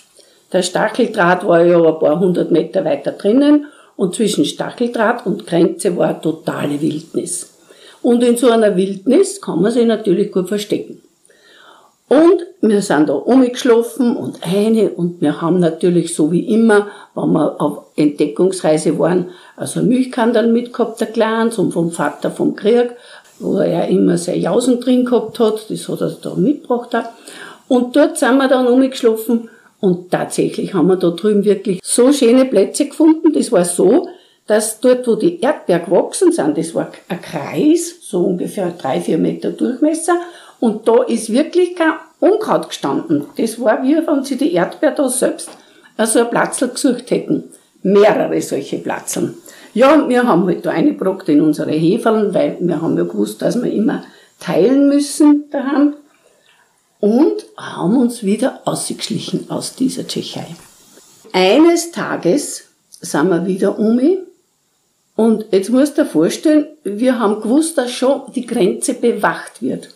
Der 0.53 0.61
Stacheldraht 0.61 1.45
war 1.45 1.65
ja 1.65 1.77
ein 1.77 1.99
paar 1.99 2.19
hundert 2.19 2.51
Meter 2.51 2.85
weiter 2.85 3.11
drinnen 3.11 3.65
und 3.97 4.15
zwischen 4.15 4.45
Stacheldraht 4.45 5.25
und 5.25 5.45
Grenze 5.45 5.97
war 5.97 6.21
totale 6.21 6.79
Wildnis. 6.79 7.53
Und 8.01 8.23
in 8.23 8.37
so 8.37 8.49
einer 8.49 8.77
Wildnis 8.77 9.41
kann 9.41 9.61
man 9.61 9.71
sich 9.71 9.85
natürlich 9.85 10.31
gut 10.31 10.47
verstecken. 10.47 11.01
Und 12.07 12.45
wir 12.61 12.81
sind 12.81 13.09
da 13.09 13.13
umgeschlafen 13.13 14.15
und 14.15 14.39
eine 14.41 14.91
und 14.91 15.19
wir 15.19 15.41
haben 15.41 15.59
natürlich 15.59 16.15
so 16.15 16.31
wie 16.31 16.47
immer, 16.53 16.87
wenn 17.15 17.33
wir 17.33 17.59
auf 17.59 17.87
Entdeckungsreise 17.97 18.97
waren, 18.97 19.31
also 19.57 19.81
Milchkandel 19.81 20.47
mitgehabt, 20.47 21.01
der 21.01 21.07
Kleins 21.07 21.57
und 21.57 21.73
vom 21.73 21.91
Vater 21.91 22.31
vom 22.31 22.55
Krieg 22.55 22.91
wo 23.39 23.57
er 23.57 23.87
immer 23.87 24.17
sein 24.17 24.41
Jausen 24.41 24.79
drin 24.79 25.05
gehabt 25.05 25.39
hat, 25.39 25.69
das 25.69 25.87
hat 25.87 26.01
er 26.01 26.09
da 26.09 26.33
mitgebracht. 26.35 26.95
Auch. 26.95 27.03
Und 27.67 27.95
dort 27.95 28.17
sind 28.17 28.37
wir 28.37 28.47
dann 28.47 28.67
umgeschlafen 28.67 29.49
und 29.79 30.11
tatsächlich 30.11 30.73
haben 30.73 30.87
wir 30.87 30.95
da 30.95 31.09
drüben 31.09 31.43
wirklich 31.45 31.79
so 31.83 32.11
schöne 32.11 32.45
Plätze 32.45 32.85
gefunden. 32.87 33.33
Das 33.33 33.51
war 33.51 33.65
so, 33.65 34.07
dass 34.47 34.79
dort, 34.79 35.07
wo 35.07 35.15
die 35.15 35.41
Erdbeer 35.41 35.79
gewachsen 35.79 36.31
sind, 36.31 36.57
das 36.57 36.73
war 36.73 36.91
ein 37.09 37.21
Kreis, 37.21 37.95
so 38.01 38.21
ungefähr 38.21 38.73
drei, 38.77 39.01
vier 39.01 39.17
Meter 39.17 39.51
Durchmesser, 39.51 40.17
und 40.59 40.87
da 40.87 41.03
ist 41.03 41.31
wirklich 41.31 41.75
kein 41.75 41.93
Unkraut 42.19 42.69
gestanden. 42.69 43.25
Das 43.37 43.59
war 43.61 43.83
wie 43.83 43.95
wenn 43.95 44.23
sie 44.23 44.37
die 44.37 44.53
Erdbeer 44.53 44.91
da 44.91 45.07
selbst 45.07 45.49
also 45.97 46.19
ein 46.19 46.29
Platzl 46.29 46.69
gesucht 46.69 47.11
hätten. 47.11 47.43
Mehrere 47.83 48.41
solche 48.41 48.77
Platzeln. 48.77 49.35
Ja, 49.73 50.07
wir 50.09 50.23
haben 50.23 50.45
halt 50.47 50.65
da 50.65 50.71
eingebrockt 50.71 51.29
in 51.29 51.41
unsere 51.41 51.71
Heferln, 51.71 52.33
weil 52.33 52.57
wir 52.59 52.81
haben 52.81 52.97
ja 52.97 53.03
gewusst, 53.03 53.41
dass 53.41 53.61
wir 53.61 53.71
immer 53.71 54.03
teilen 54.39 54.89
müssen 54.89 55.45
daheim. 55.51 55.93
Und 56.99 57.45
haben 57.55 57.97
uns 57.97 58.23
wieder 58.23 58.61
ausgeschlichen 58.65 59.49
aus 59.49 59.75
dieser 59.75 60.07
Tschechei. 60.07 60.47
Eines 61.31 61.91
Tages 61.91 62.63
sind 62.89 63.29
wir 63.29 63.45
wieder 63.45 63.77
um 63.77 63.99
und 65.17 65.45
jetzt 65.51 65.71
musst 65.71 65.97
du 65.97 66.03
dir 66.03 66.09
vorstellen, 66.09 66.67
wir 66.83 67.19
haben 67.19 67.41
gewusst, 67.41 67.77
dass 67.77 67.91
schon 67.91 68.21
die 68.35 68.45
Grenze 68.45 68.93
bewacht 68.93 69.63
wird. 69.63 69.89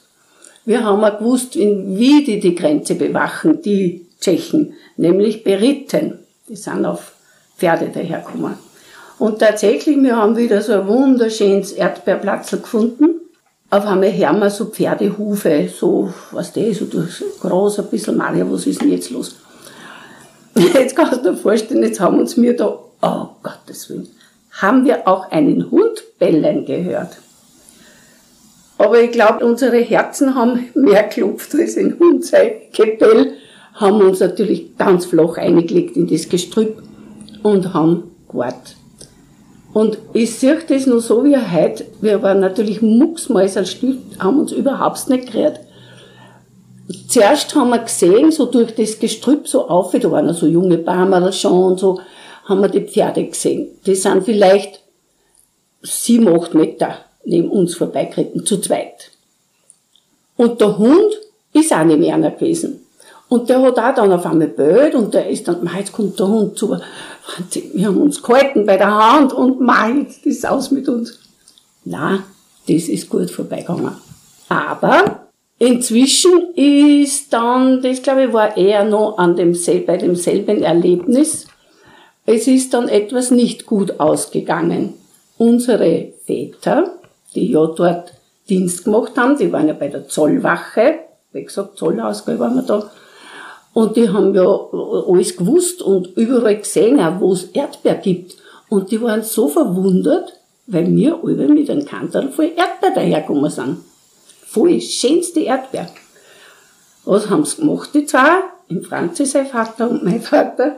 Wir 0.65 0.83
haben 0.83 1.03
auch 1.03 1.19
gewusst, 1.19 1.55
wie 1.55 2.23
die 2.23 2.39
die 2.39 2.55
Grenze 2.55 2.95
bewachen, 2.95 3.61
die 3.61 4.07
Tschechen, 4.19 4.73
nämlich 4.97 5.43
beritten. 5.43 6.19
Die 6.49 6.55
sind 6.55 6.85
auf 6.85 7.13
Pferde 7.57 7.89
dahergekommen. 7.93 8.55
Und 9.19 9.37
tatsächlich, 9.37 10.01
wir 10.01 10.17
haben 10.17 10.35
wieder 10.35 10.63
so 10.63 10.73
ein 10.73 10.87
wunderschönes 10.87 11.73
Erdbeerplatz 11.73 12.49
gefunden. 12.49 13.20
Auf 13.73 13.85
einmal 13.85 14.11
hören 14.11 14.39
wir 14.39 14.49
so 14.49 14.65
Pferdehufe, 14.65 15.69
so, 15.73 16.13
was 16.31 16.51
der 16.51 16.75
so 16.75 16.83
durch 16.83 17.23
groß, 17.39 17.79
ein 17.79 17.85
bisschen 17.87 18.17
Maria, 18.17 18.45
was 18.51 18.67
ist 18.67 18.81
denn 18.81 18.91
jetzt 18.91 19.09
los? 19.11 19.37
Jetzt 20.73 20.93
kannst 20.93 21.23
du 21.25 21.31
dir 21.31 21.37
vorstellen, 21.37 21.81
jetzt 21.81 22.01
haben 22.01 22.19
uns 22.19 22.35
mir 22.35 22.53
da, 22.53 22.77
oh 23.01 23.27
Gottes 23.41 23.89
Willen, 23.89 24.09
haben 24.51 24.83
wir 24.83 25.07
auch 25.07 25.31
einen 25.31 25.71
Hund 25.71 26.03
bellen 26.19 26.65
gehört. 26.65 27.17
Aber 28.77 28.99
ich 28.99 29.11
glaube, 29.11 29.45
unsere 29.45 29.77
Herzen 29.77 30.35
haben 30.35 30.67
mehr 30.75 31.03
geklopft 31.03 31.55
als 31.55 31.77
ein 31.77 31.97
Hund 31.97 32.25
sein 32.25 32.51
Gebell, 32.73 33.35
haben 33.75 34.01
uns 34.01 34.19
natürlich 34.19 34.77
ganz 34.77 35.05
flach 35.05 35.37
eingelegt 35.37 35.95
in 35.95 36.07
das 36.07 36.27
Gestrüpp 36.27 36.83
und 37.41 37.73
haben 37.73 38.11
gewartet. 38.27 38.75
Und 39.73 39.97
ich 40.13 40.35
sehe 40.35 40.59
das 40.67 40.85
nur 40.85 41.01
so 41.01 41.23
wie 41.23 41.37
heute. 41.37 41.85
Wir 42.01 42.21
waren 42.21 42.41
natürlich 42.41 42.81
mucksmäuserstill, 42.81 43.99
haben 44.19 44.39
uns 44.39 44.51
überhaupt 44.51 45.07
nicht 45.09 45.31
gerührt. 45.31 45.59
Zuerst 47.07 47.55
haben 47.55 47.69
wir 47.69 47.79
gesehen, 47.79 48.31
so 48.31 48.45
durch 48.45 48.75
das 48.75 48.99
Gestrüpp 48.99 49.47
so 49.47 49.69
auf, 49.69 49.91
da 49.91 50.11
waren 50.11 50.33
so 50.33 50.45
junge 50.45 50.77
Bäume 50.77 51.31
schon 51.31 51.63
und 51.63 51.79
so, 51.79 52.01
haben 52.45 52.61
wir 52.61 52.67
die 52.67 52.81
Pferde 52.81 53.25
gesehen. 53.25 53.69
Die 53.85 53.95
sind 53.95 54.25
vielleicht 54.25 54.81
sieben, 55.81 56.27
acht 56.27 56.53
Meter 56.53 56.95
neben 57.23 57.49
uns 57.49 57.75
vorbeigeritten, 57.75 58.45
zu 58.45 58.59
zweit. 58.59 59.11
Und 60.35 60.59
der 60.59 60.77
Hund 60.77 61.13
ist 61.53 61.71
auch 61.71 61.83
nicht 61.83 61.99
mehr 61.99 62.17
gewesen. 62.31 62.80
Und 63.31 63.49
der 63.49 63.61
hat 63.61 63.79
auch 63.79 63.95
dann 63.95 64.11
auf 64.11 64.25
einmal 64.25 64.49
böd 64.49 64.93
und 64.93 65.13
der 65.13 65.29
ist 65.29 65.47
dann, 65.47 65.69
jetzt 65.77 65.93
kommt 65.93 66.19
der 66.19 66.27
Hund 66.27 66.57
zu. 66.57 66.77
Wir 67.73 67.87
haben 67.87 68.01
uns 68.01 68.21
gehalten 68.21 68.65
bei 68.65 68.75
der 68.75 68.93
Hand 68.93 69.31
und 69.31 69.61
mei, 69.61 69.99
jetzt 69.99 70.25
ist 70.25 70.45
aus 70.45 70.69
mit 70.69 70.89
uns. 70.89 71.17
Na, 71.85 72.25
das 72.67 72.89
ist 72.89 73.09
gut 73.09 73.31
vorbeigegangen. 73.31 73.93
Aber 74.49 75.27
inzwischen 75.59 76.53
ist 76.55 77.31
dann, 77.31 77.81
das 77.81 78.01
glaube 78.01 78.25
ich 78.25 78.33
war 78.33 78.57
eher 78.57 78.83
noch 78.83 79.17
an 79.17 79.37
dem, 79.37 79.57
bei 79.87 79.95
demselben 79.95 80.61
Erlebnis, 80.61 81.47
es 82.25 82.47
ist 82.47 82.73
dann 82.73 82.89
etwas 82.89 83.31
nicht 83.31 83.65
gut 83.65 83.97
ausgegangen. 84.01 84.95
Unsere 85.37 86.11
Väter, 86.25 86.97
die 87.33 87.49
ja 87.49 87.65
dort 87.65 88.11
Dienst 88.49 88.83
gemacht 88.83 89.13
haben, 89.15 89.37
die 89.37 89.53
waren 89.53 89.69
ja 89.69 89.73
bei 89.73 89.87
der 89.87 90.09
Zollwache, 90.09 90.95
wie 91.31 91.45
gesagt, 91.45 91.77
Zollausgabe 91.77 92.37
waren 92.37 92.55
wir 92.55 92.63
da, 92.63 92.91
und 93.73 93.95
die 93.95 94.09
haben 94.09 94.33
ja 94.35 94.45
alles 94.45 95.35
gewusst 95.37 95.81
und 95.81 96.15
überall 96.17 96.57
gesehen, 96.57 96.99
auch 96.99 97.19
wo 97.19 97.33
es 97.33 97.45
Erdbeer 97.45 97.95
gibt. 97.95 98.35
Und 98.69 98.91
die 98.91 99.01
waren 99.01 99.23
so 99.23 99.47
verwundert, 99.47 100.33
weil 100.67 100.93
wir 100.95 101.19
alle 101.23 101.47
mit 101.47 101.69
einem 101.69 101.85
Kantel 101.85 102.29
voll 102.29 102.51
Erdbeer 102.55 102.91
dahergekommen 102.93 103.49
sind. 103.49 103.77
Voll 104.45 104.79
schönste 104.81 105.41
Erdbeer. 105.41 105.89
Was 107.05 107.29
haben 107.29 107.45
sie 107.45 107.57
gemacht, 107.57 107.89
die 107.93 108.05
zwei? 108.05 108.43
im 108.71 108.83
Franzi, 108.83 109.25
sein 109.25 109.47
Vater 109.47 109.89
und 109.89 110.03
mein 110.03 110.21
Vater, 110.21 110.77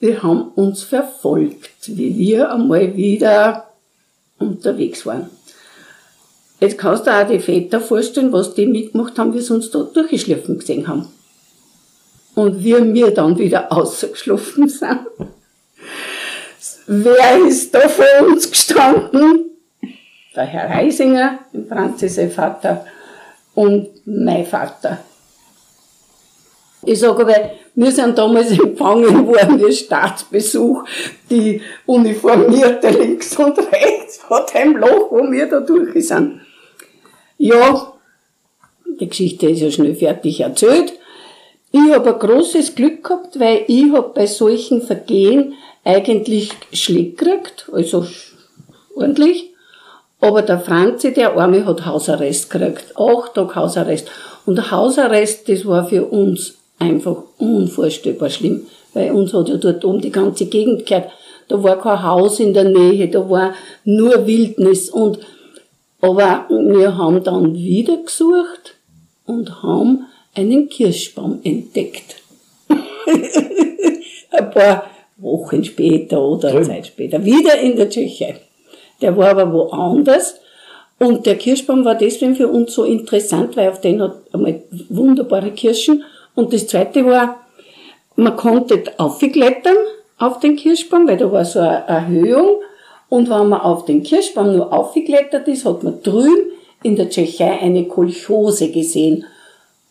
die 0.00 0.18
haben 0.18 0.48
uns 0.54 0.82
verfolgt, 0.82 1.86
wie 1.86 2.16
wir 2.16 2.52
einmal 2.52 2.96
wieder 2.96 3.68
unterwegs 4.38 5.06
waren. 5.06 5.30
Jetzt 6.60 6.78
kannst 6.78 7.06
du 7.06 7.10
auch 7.10 7.28
die 7.28 7.38
Väter 7.38 7.80
vorstellen, 7.80 8.32
was 8.32 8.54
die 8.54 8.66
mitgemacht 8.66 9.18
haben, 9.18 9.34
wie 9.34 9.40
sie 9.40 9.52
uns 9.52 9.70
da 9.70 9.82
durchgeschliffen 9.82 10.58
gesehen 10.58 10.88
haben. 10.88 11.08
Und 12.36 12.62
wir 12.62 13.10
dann 13.12 13.38
wieder 13.38 13.72
ausgeschlafen 13.72 14.68
sind. 14.68 15.00
Wer 16.86 17.38
ist 17.48 17.74
da 17.74 17.88
vor 17.88 18.28
uns 18.28 18.48
gestanden? 18.48 19.50
Der 20.36 20.44
Herr 20.44 20.70
Reisinger, 20.70 21.38
Franzi 21.68 22.08
sein 22.08 22.30
Vater, 22.30 22.86
und 23.54 23.88
mein 24.04 24.44
Vater. 24.44 24.98
Ich 26.84 27.00
sage 27.00 27.22
aber, 27.22 27.50
wir 27.74 27.90
sind 27.90 28.16
damals 28.16 28.50
empfangen 28.50 29.26
worden 29.26 29.66
wie 29.66 29.72
Staatsbesuch. 29.72 30.84
Die 31.30 31.62
Uniformierte 31.86 32.90
links 32.90 33.36
und 33.38 33.58
rechts 33.58 34.28
hat 34.28 34.54
ein 34.54 34.74
Loch, 34.74 35.10
wo 35.10 35.30
wir 35.32 35.48
da 35.48 35.60
durch 35.60 36.06
sind. 36.06 36.42
Ja, 37.38 37.94
die 39.00 39.08
Geschichte 39.08 39.48
ist 39.48 39.60
ja 39.60 39.70
schnell 39.70 39.94
fertig 39.94 40.40
erzählt. 40.40 40.92
Ich 41.78 41.92
habe 41.92 42.14
ein 42.14 42.18
großes 42.18 42.74
Glück 42.74 43.04
gehabt, 43.04 43.38
weil 43.38 43.64
ich 43.66 43.92
habe 43.92 44.10
bei 44.14 44.24
solchen 44.24 44.80
Vergehen 44.80 45.52
eigentlich 45.84 46.50
Schläge 46.72 47.10
gekriegt, 47.10 47.68
also 47.70 48.06
ordentlich. 48.94 49.50
Aber 50.18 50.40
der 50.40 50.58
Franzi, 50.58 51.12
der 51.12 51.36
Arme, 51.36 51.66
hat 51.66 51.84
Hausarrest 51.84 52.48
gekriegt. 52.48 52.94
Acht 52.96 53.34
Tage 53.34 53.54
Hausarrest. 53.54 54.08
Und 54.46 54.70
Hausarrest, 54.70 55.50
das 55.50 55.66
war 55.66 55.86
für 55.86 56.06
uns 56.06 56.54
einfach 56.78 57.24
unvorstellbar 57.36 58.30
schlimm. 58.30 58.66
Weil 58.94 59.12
uns 59.12 59.34
hat 59.34 59.50
ja 59.50 59.56
dort 59.58 59.84
oben 59.84 60.00
die 60.00 60.10
ganze 60.10 60.46
Gegend 60.46 60.86
gehört. 60.86 61.10
Da 61.48 61.62
war 61.62 61.78
kein 61.78 62.02
Haus 62.02 62.40
in 62.40 62.54
der 62.54 62.64
Nähe, 62.64 63.08
da 63.08 63.28
war 63.28 63.52
nur 63.84 64.26
Wildnis. 64.26 64.88
Und, 64.88 65.18
aber 66.00 66.46
wir 66.48 66.96
haben 66.96 67.22
dann 67.22 67.54
wieder 67.54 67.98
gesucht 67.98 68.76
und 69.26 69.62
haben 69.62 70.06
einen 70.36 70.68
Kirschbaum 70.68 71.40
entdeckt. 71.42 72.22
Ein 74.30 74.50
paar 74.50 74.90
Wochen 75.16 75.64
später 75.64 76.20
oder 76.20 76.50
Drüben. 76.50 76.66
Zeit 76.66 76.86
später. 76.88 77.24
Wieder 77.24 77.58
in 77.58 77.76
der 77.76 77.88
Tschechei. 77.88 78.36
Der 79.00 79.16
war 79.16 79.30
aber 79.30 79.52
woanders. 79.52 80.40
Und 80.98 81.26
der 81.26 81.36
Kirschbaum 81.36 81.84
war 81.84 81.94
deswegen 81.94 82.36
für 82.36 82.48
uns 82.48 82.74
so 82.74 82.84
interessant, 82.84 83.56
weil 83.56 83.70
auf 83.70 83.80
den 83.80 84.00
hat 84.00 84.16
einmal 84.32 84.62
wunderbare 84.88 85.50
Kirschen. 85.50 86.04
Und 86.34 86.52
das 86.52 86.66
zweite 86.66 87.04
war, 87.04 87.40
man 88.14 88.36
konnte 88.36 88.82
aufklettern 88.98 89.76
auf 90.18 90.40
den 90.40 90.56
Kirschbaum, 90.56 91.06
weil 91.06 91.18
da 91.18 91.30
war 91.30 91.44
so 91.44 91.60
eine 91.60 91.86
Erhöhung. 91.86 92.60
Und 93.08 93.30
wenn 93.30 93.48
man 93.48 93.60
auf 93.60 93.84
den 93.84 94.02
Kirschbaum 94.02 94.56
nur 94.56 94.72
aufgeklettert 94.72 95.46
ist, 95.48 95.64
hat 95.64 95.82
man 95.82 96.02
drüben 96.02 96.50
in 96.82 96.96
der 96.96 97.08
Tschechei 97.08 97.58
eine 97.60 97.84
Kolchose 97.84 98.70
gesehen. 98.70 99.24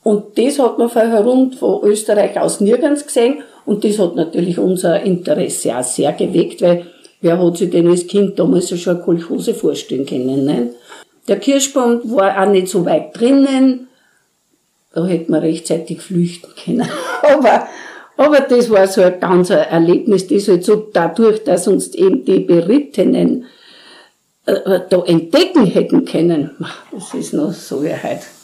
Und 0.05 0.37
das 0.37 0.59
hat 0.59 0.77
man 0.77 0.89
von 0.89 1.09
herum 1.09 1.51
von 1.51 1.83
Österreich 1.83 2.39
aus 2.39 2.61
nirgends 2.61 3.05
gesehen. 3.05 3.41
Und 3.65 3.83
das 3.83 3.99
hat 3.99 4.15
natürlich 4.15 4.59
unser 4.59 5.01
Interesse 5.01 5.75
auch 5.75 5.83
sehr 5.83 6.13
geweckt, 6.13 6.61
weil 6.61 6.85
Wer 7.25 7.39
hat 7.39 7.57
sich 7.57 7.71
denn 7.71 7.87
als 7.87 8.05
Kind 8.05 8.37
damals 8.37 8.69
schon 8.79 8.95
eine 8.97 9.03
Kolchose 9.03 9.55
vorstellen 9.55 10.05
können? 10.05 10.45
Ne? 10.45 10.69
Der 11.27 11.39
Kirschbaum 11.39 12.01
war 12.11 12.39
auch 12.39 12.51
nicht 12.51 12.67
so 12.67 12.85
weit 12.85 13.19
drinnen. 13.19 13.87
Da 14.93 15.07
hätte 15.07 15.31
man 15.31 15.41
rechtzeitig 15.41 16.01
flüchten 16.01 16.51
können. 16.63 16.87
aber, 17.23 17.67
aber 18.15 18.41
das 18.41 18.69
war 18.69 18.87
so 18.87 19.01
ein 19.01 19.19
ganz 19.19 19.49
Erlebnis, 19.49 20.27
das 20.27 20.47
halt 20.47 20.63
so 20.63 20.75
dadurch, 20.93 21.43
dass 21.43 21.67
uns 21.67 21.95
eben 21.95 22.23
die 22.25 22.41
Berittenen 22.41 23.45
äh, 24.45 24.81
da 24.87 25.03
entdecken 25.03 25.65
hätten 25.65 26.05
können. 26.05 26.51
Das 26.91 27.11
ist 27.15 27.33
noch 27.33 27.53
so 27.53 27.83
wie 27.83 27.89
heute. 27.89 28.34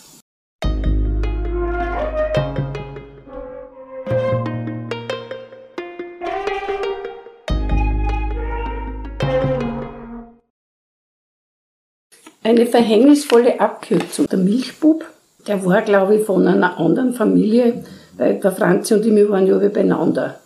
Eine 12.43 12.65
verhängnisvolle 12.65 13.60
Abkürzung. 13.60 14.27
Der 14.27 14.39
Milchbub, 14.39 15.06
der 15.47 15.63
war, 15.65 15.82
glaube 15.82 16.17
ich, 16.17 16.25
von 16.25 16.47
einer 16.47 16.77
anderen 16.80 17.13
Familie, 17.13 17.84
weil 18.17 18.39
der 18.39 18.51
Franzi 18.51 18.93
und 18.93 19.06
ich, 19.06 19.30
waren 19.30 19.47
ja 19.47 19.58
beieinander. 19.58 20.39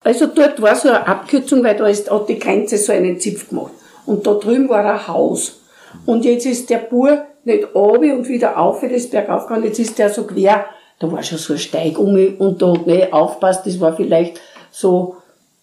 Also 0.00 0.26
dort 0.26 0.60
war 0.60 0.76
so 0.76 0.88
eine 0.88 1.06
Abkürzung, 1.06 1.64
weil 1.64 1.76
da 1.76 1.86
ist, 1.86 2.10
hat 2.10 2.28
die 2.28 2.38
Grenze 2.38 2.76
so 2.76 2.92
einen 2.92 3.18
Zipf 3.18 3.48
gemacht. 3.48 3.72
Und 4.06 4.26
da 4.26 4.34
drüben 4.34 4.68
war 4.68 4.84
ein 4.84 5.08
Haus. 5.08 5.60
Und 6.04 6.24
jetzt 6.24 6.46
ist 6.46 6.68
der 6.70 6.78
Bur 6.78 7.24
nicht 7.44 7.74
oben 7.74 8.12
und 8.12 8.28
wieder 8.28 8.58
auf, 8.58 8.82
wie 8.82 8.88
das 8.88 9.08
bergauf 9.08 9.46
gegangen, 9.46 9.64
jetzt 9.64 9.78
ist 9.78 9.98
der 9.98 10.10
so 10.10 10.24
quer, 10.24 10.66
da 10.98 11.10
war 11.10 11.22
schon 11.22 11.38
so 11.38 11.54
ein 11.54 11.58
Steig 11.58 11.98
um 11.98 12.16
und 12.38 12.62
da 12.62 12.72
nicht 12.72 13.12
aufpasst, 13.12 13.66
das 13.66 13.80
war 13.80 13.94
vielleicht 13.94 14.40
so, 14.70 15.16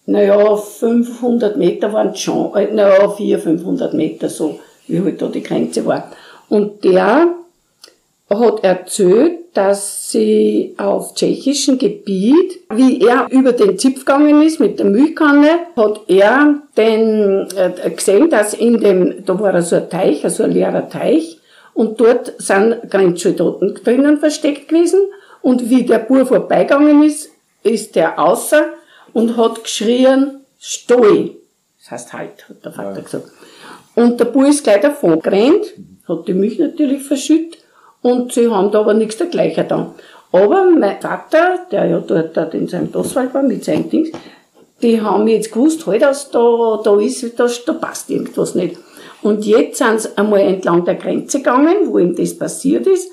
naja, 0.06 0.56
500 0.56 1.56
Meter 1.56 1.92
waren 1.92 2.14
schon, 2.14 2.52
naja, 2.52 3.08
400, 3.08 3.42
500 3.42 3.94
Meter 3.94 4.28
so 4.28 4.58
wie 4.86 5.00
halt 5.00 5.20
da 5.20 5.28
die 5.28 5.42
Grenze 5.42 5.84
war. 5.86 6.10
Und 6.48 6.84
der 6.84 7.34
hat 8.28 8.64
erzählt, 8.64 9.42
dass 9.54 10.10
sie 10.10 10.74
auf 10.78 11.14
tschechischem 11.14 11.78
Gebiet, 11.78 12.60
wie 12.74 13.00
er 13.00 13.26
über 13.30 13.52
den 13.52 13.78
Zipf 13.78 14.00
gegangen 14.00 14.42
ist 14.42 14.60
mit 14.60 14.78
der 14.78 14.86
Milchkanne, 14.86 15.66
hat 15.76 16.00
er 16.08 16.62
den, 16.76 17.48
äh, 17.54 17.90
gesehen, 17.90 18.30
dass 18.30 18.54
in 18.54 18.80
dem, 18.80 19.24
da 19.26 19.38
war 19.38 19.60
so 19.60 19.76
ein 19.76 19.90
Teich, 19.90 20.24
also 20.24 20.44
ein 20.44 20.52
leerer 20.52 20.88
Teich, 20.88 21.38
und 21.74 22.00
dort 22.00 22.32
sind 22.38 22.90
Grenzsoldaten 22.90 23.74
drinnen 23.84 24.18
versteckt 24.18 24.68
gewesen, 24.68 25.00
und 25.42 25.68
wie 25.68 25.82
der 25.82 25.98
Bur 25.98 26.24
vorbeigegangen 26.24 27.02
ist, 27.02 27.30
ist 27.62 27.94
der 27.96 28.18
außer 28.18 28.66
und 29.12 29.36
hat 29.36 29.64
geschrien, 29.64 30.40
Stoi. 30.58 31.32
Das 31.80 31.90
heißt 31.90 32.12
halt, 32.12 32.48
hat 32.48 32.64
der 32.64 32.72
Vater 32.72 32.96
ja. 32.96 33.00
gesagt. 33.02 33.26
Und 33.94 34.18
der 34.18 34.24
Bub 34.26 34.46
ist 34.46 34.64
gleich 34.64 34.80
davon 34.80 35.20
gerannt, 35.20 35.74
hat 36.08 36.26
die 36.26 36.34
Milch 36.34 36.58
natürlich 36.58 37.02
verschüttet 37.02 37.58
und 38.00 38.32
sie 38.32 38.48
haben 38.48 38.70
da 38.70 38.80
aber 38.80 38.94
nichts 38.94 39.16
dergleichen 39.16 39.68
dann. 39.68 39.94
Aber 40.32 40.70
mein 40.70 41.00
Vater, 41.00 41.58
der 41.70 41.86
ja 41.86 41.98
dort 41.98 42.54
in 42.54 42.66
seinem 42.66 42.90
Dosswald 42.90 43.34
war 43.34 43.42
mit 43.42 43.64
seinen 43.64 43.90
Dings, 43.90 44.10
die 44.80 45.00
haben 45.00 45.28
jetzt 45.28 45.52
gewusst, 45.52 45.86
halt, 45.86 46.02
dass 46.02 46.30
da, 46.30 46.80
da 46.82 46.98
ist, 46.98 47.38
da, 47.38 47.46
da 47.66 47.72
passt 47.74 48.10
irgendwas 48.10 48.54
nicht. 48.54 48.76
Und 49.22 49.44
jetzt 49.44 49.78
sind 49.78 50.00
sie 50.00 50.18
einmal 50.18 50.40
entlang 50.40 50.84
der 50.84 50.96
Grenze 50.96 51.38
gegangen, 51.38 51.76
wo 51.86 51.98
ihm 51.98 52.16
das 52.16 52.36
passiert 52.36 52.86
ist. 52.86 53.12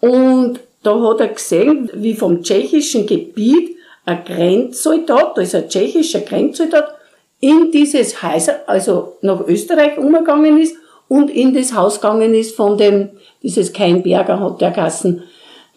Und 0.00 0.60
da 0.82 0.98
hat 1.02 1.20
er 1.20 1.28
gesehen, 1.28 1.90
wie 1.92 2.14
vom 2.14 2.42
tschechischen 2.42 3.06
Gebiet 3.06 3.76
ein 4.06 4.24
Grenzsoldat, 4.24 5.36
da 5.36 5.42
ist 5.42 5.54
ein 5.54 5.68
tschechischer 5.68 6.20
Grenzsoldat, 6.20 6.94
in 7.40 7.70
dieses 7.70 8.22
Haus, 8.22 8.48
also 8.66 9.16
nach 9.22 9.46
Österreich 9.46 9.98
umgegangen 9.98 10.58
ist 10.58 10.76
und 11.08 11.30
in 11.30 11.54
das 11.54 11.74
Haus 11.74 12.00
gegangen 12.00 12.34
ist 12.34 12.56
von 12.56 12.76
dem, 12.76 13.10
dieses 13.42 13.72
Keinberger 13.72 14.40
hat 14.40 14.60
der 14.60 14.72
Gassen, 14.72 15.22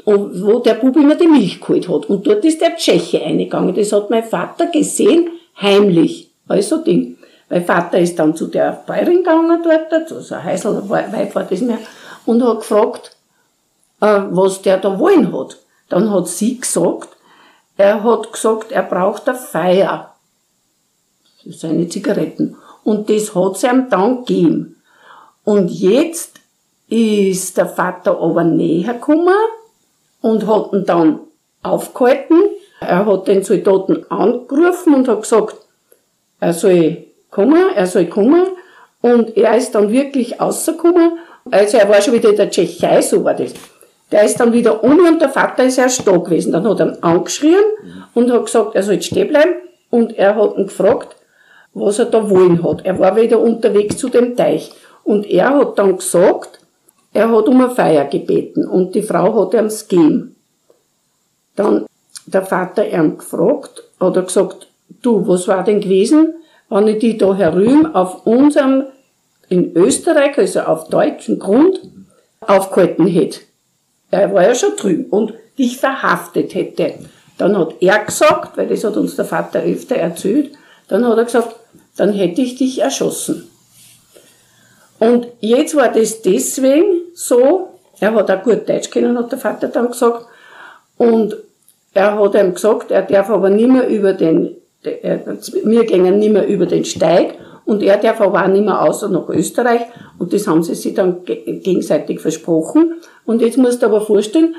wo 0.06 0.60
der 0.60 0.76
Bub 0.76 0.96
immer 0.96 1.16
die 1.16 1.28
Milch 1.28 1.62
geholt 1.62 1.88
hat. 1.88 2.10
Und 2.10 2.26
dort 2.26 2.44
ist 2.44 2.60
der 2.60 2.76
Tscheche 2.76 3.24
eingegangen. 3.24 3.76
Das 3.76 3.92
hat 3.92 4.10
mein 4.10 4.24
Vater 4.24 4.68
gesehen, 4.68 5.30
heimlich. 5.62 6.32
Also 6.48 6.78
Ding. 6.78 7.18
Mein 7.50 7.66
Vater 7.66 8.00
ist 8.00 8.18
dann 8.18 8.36
zu 8.36 8.48
der 8.48 8.84
Bäuerin 8.88 9.18
gegangen 9.18 9.62
dort, 9.64 10.08
zu 10.08 10.22
so 10.22 10.42
Heisel, 10.42 10.82
weit 10.90 11.36
war 11.36 11.44
das 11.44 11.62
mehr, 11.62 11.80
und 12.26 12.44
hat 12.44 12.60
gefragt, 12.60 13.16
äh, 14.00 14.22
was 14.32 14.62
der 14.62 14.78
da 14.78 14.98
wollen 14.98 15.38
hat. 15.38 15.58
Dann 15.90 16.12
hat 16.12 16.28
sie 16.28 16.60
gesagt, 16.60 17.10
er 17.78 18.04
hat 18.04 18.32
gesagt, 18.32 18.72
er 18.72 18.84
braucht 18.84 19.28
eine 19.28 19.38
Feier 19.38 20.11
seine 21.50 21.88
Zigaretten. 21.88 22.56
Und 22.84 23.10
das 23.10 23.36
hat 23.36 23.58
sie 23.58 23.68
ihm 23.68 23.90
dann 23.90 24.26
gegeben. 24.26 24.82
Und 25.44 25.70
jetzt 25.72 26.40
ist 26.88 27.58
der 27.58 27.68
Vater 27.68 28.20
aber 28.20 28.44
näher 28.44 28.94
gekommen 28.94 29.34
und 30.22 30.46
hat 30.48 30.74
ihn 30.74 30.86
dann 30.86 31.20
aufgehalten. 31.64 32.42
Er 32.80 33.06
hat 33.06 33.28
den 33.28 33.44
Soldaten 33.44 34.06
angerufen 34.10 34.96
und 34.96 35.08
hat 35.08 35.22
gesagt, 35.22 35.56
er 36.40 36.54
soll 36.54 37.06
kommen, 37.30 37.74
er 37.76 37.88
soll 37.88 38.08
kommen. 38.08 38.48
Und 39.02 39.38
er 39.38 39.58
ist 39.58 39.74
dann 39.74 39.92
wirklich 39.92 40.40
rausgekommen. 40.40 41.20
Also 41.50 41.78
er 41.78 41.90
war 41.90 42.02
schon 42.02 42.14
wieder 42.14 42.30
in 42.30 42.36
der 42.36 42.52
Tschechei, 42.52 43.02
so 43.02 43.24
war 43.24 43.34
das. 43.34 43.54
Der 44.12 44.24
ist 44.24 44.40
dann 44.40 44.52
wieder 44.52 44.84
ohne 44.84 45.04
und 45.08 45.22
der 45.22 45.30
Vater 45.30 45.64
ist 45.64 45.78
erst 45.78 46.06
da 46.06 46.18
gewesen. 46.18 46.52
Dann 46.52 46.68
hat 46.68 46.80
er 46.80 46.88
ihn 46.88 46.98
angeschrien 47.02 47.64
und 48.14 48.32
hat 48.32 48.46
gesagt, 48.46 48.76
er 48.76 48.84
soll 48.84 49.02
stehen 49.02 49.30
bleiben. 49.30 49.54
Und 49.90 50.18
er 50.18 50.36
hat 50.36 50.58
ihn 50.58 50.68
gefragt, 50.68 51.16
was 51.74 52.00
er 52.00 52.06
da 52.06 52.30
wollen 52.30 52.64
hat. 52.64 52.86
Er 52.86 53.00
war 53.00 53.16
wieder 53.16 53.40
unterwegs 53.40 53.98
zu 53.98 54.10
dem 54.10 54.36
Teich. 54.36 54.72
Und 55.04 55.26
er 55.30 55.58
hat 55.58 55.80
dann 55.80 55.98
gesagt, 55.98 56.60
er 57.14 57.30
hat 57.30 57.48
um 57.48 57.62
eine 57.62 57.70
Feier 57.70 58.06
gebeten 58.06 58.68
und 58.68 58.96
die 58.96 59.02
Frau 59.02 59.42
hat 59.42 59.54
ihm 59.54 59.66
es 59.66 59.88
gegeben. 59.88 60.36
Dann 61.56 61.86
der 62.26 62.44
Vater 62.44 62.88
ihn 62.88 63.18
gefragt, 63.18 63.84
oder 64.00 64.22
gesagt, 64.22 64.68
du, 65.02 65.28
was 65.28 65.48
war 65.48 65.64
denn 65.64 65.82
gewesen, 65.82 66.34
wenn 66.70 66.88
ich 66.88 67.00
die 67.00 67.18
da 67.18 67.36
herüben 67.36 67.94
auf 67.94 68.26
unserem, 68.26 68.86
in 69.50 69.76
Österreich, 69.76 70.38
also 70.38 70.62
auf 70.62 70.88
deutschem 70.88 71.38
Grund, 71.38 71.82
aufgehalten 72.40 73.08
hätte. 73.08 73.42
Er 74.10 74.34
war 74.34 74.44
ja 74.44 74.56
schon 74.56 74.76
drüben 74.78 75.06
und 75.10 75.34
dich 75.58 75.78
verhaftet 75.78 76.56
hätte. 76.56 76.94
Dann 77.38 77.58
hat 77.58 77.76
er 77.82 78.00
gesagt, 78.00 78.58
weil 78.58 78.68
das 78.68 78.84
hat 78.84 78.96
uns 78.96 79.16
der 79.16 79.26
Vater 79.26 79.62
öfter 79.62 79.96
erzählt, 79.96 80.54
dann 80.88 81.06
hat 81.06 81.18
er 81.18 81.26
gesagt, 81.26 81.56
dann 81.98 82.14
hätte 82.14 82.42
ich 82.42 82.56
dich 82.56 82.80
erschossen. 82.80 83.48
Und 85.00 85.28
jetzt 85.40 85.76
war 85.76 85.92
das 85.92 86.22
deswegen 86.22 87.02
so, 87.14 87.70
er 88.00 88.14
hat 88.14 88.30
auch 88.30 88.44
gut 88.44 88.70
Deutsch 88.70 88.90
kennen, 88.90 89.18
hat 89.18 89.32
der 89.32 89.40
Vater 89.40 89.68
dann 89.68 89.90
gesagt, 89.90 90.26
und 90.98 91.36
er 91.94 92.20
hat 92.20 92.36
ihm 92.36 92.54
gesagt, 92.54 92.92
er 92.92 93.02
darf 93.02 93.30
aber 93.30 93.50
nicht 93.50 93.70
mehr 93.70 93.88
über 93.88 94.14
den, 94.14 94.56
wir 94.84 95.86
gingen 95.86 96.20
nicht 96.20 96.32
mehr 96.32 96.48
über 96.48 96.66
den 96.66 96.86
Steig, 96.86 97.36
und 97.66 97.84
er 97.84 97.98
darf 97.98 98.22
aber 98.22 98.44
auch 98.44 98.48
nicht 98.48 98.66
mehr 98.66 98.82
außer 98.82 99.10
nach 99.10 99.30
Österreich, 99.30 99.82
und 100.20 100.34
das 100.34 100.48
haben 100.48 100.64
sie 100.64 100.76
sich 100.76 100.94
dann 100.94 101.26
gegenseitig 101.26 102.20
versprochen. 102.20 102.96
Und 103.26 103.42
jetzt 103.42 103.58
musst 103.58 103.82
du 103.82 103.88
aber 103.88 104.02
vorstellen, 104.02 104.56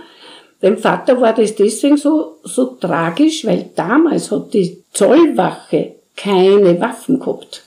dem 0.63 0.79
Vater 0.79 1.21
war 1.21 1.35
das 1.35 1.55
deswegen 1.55 1.97
so, 1.97 2.39
so 2.45 2.67
tragisch, 2.81 3.45
weil 3.45 3.71
damals 3.75 4.31
hat 4.31 4.55
die 4.55 4.83
Zollwache 4.93 5.97
keine 6.17 6.81
Waffen 6.81 7.19
gehabt. 7.19 7.65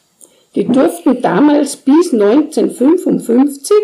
Die 0.56 0.66
durften 0.66 1.22
damals 1.22 1.76
bis 1.76 2.14
1955 2.14 3.76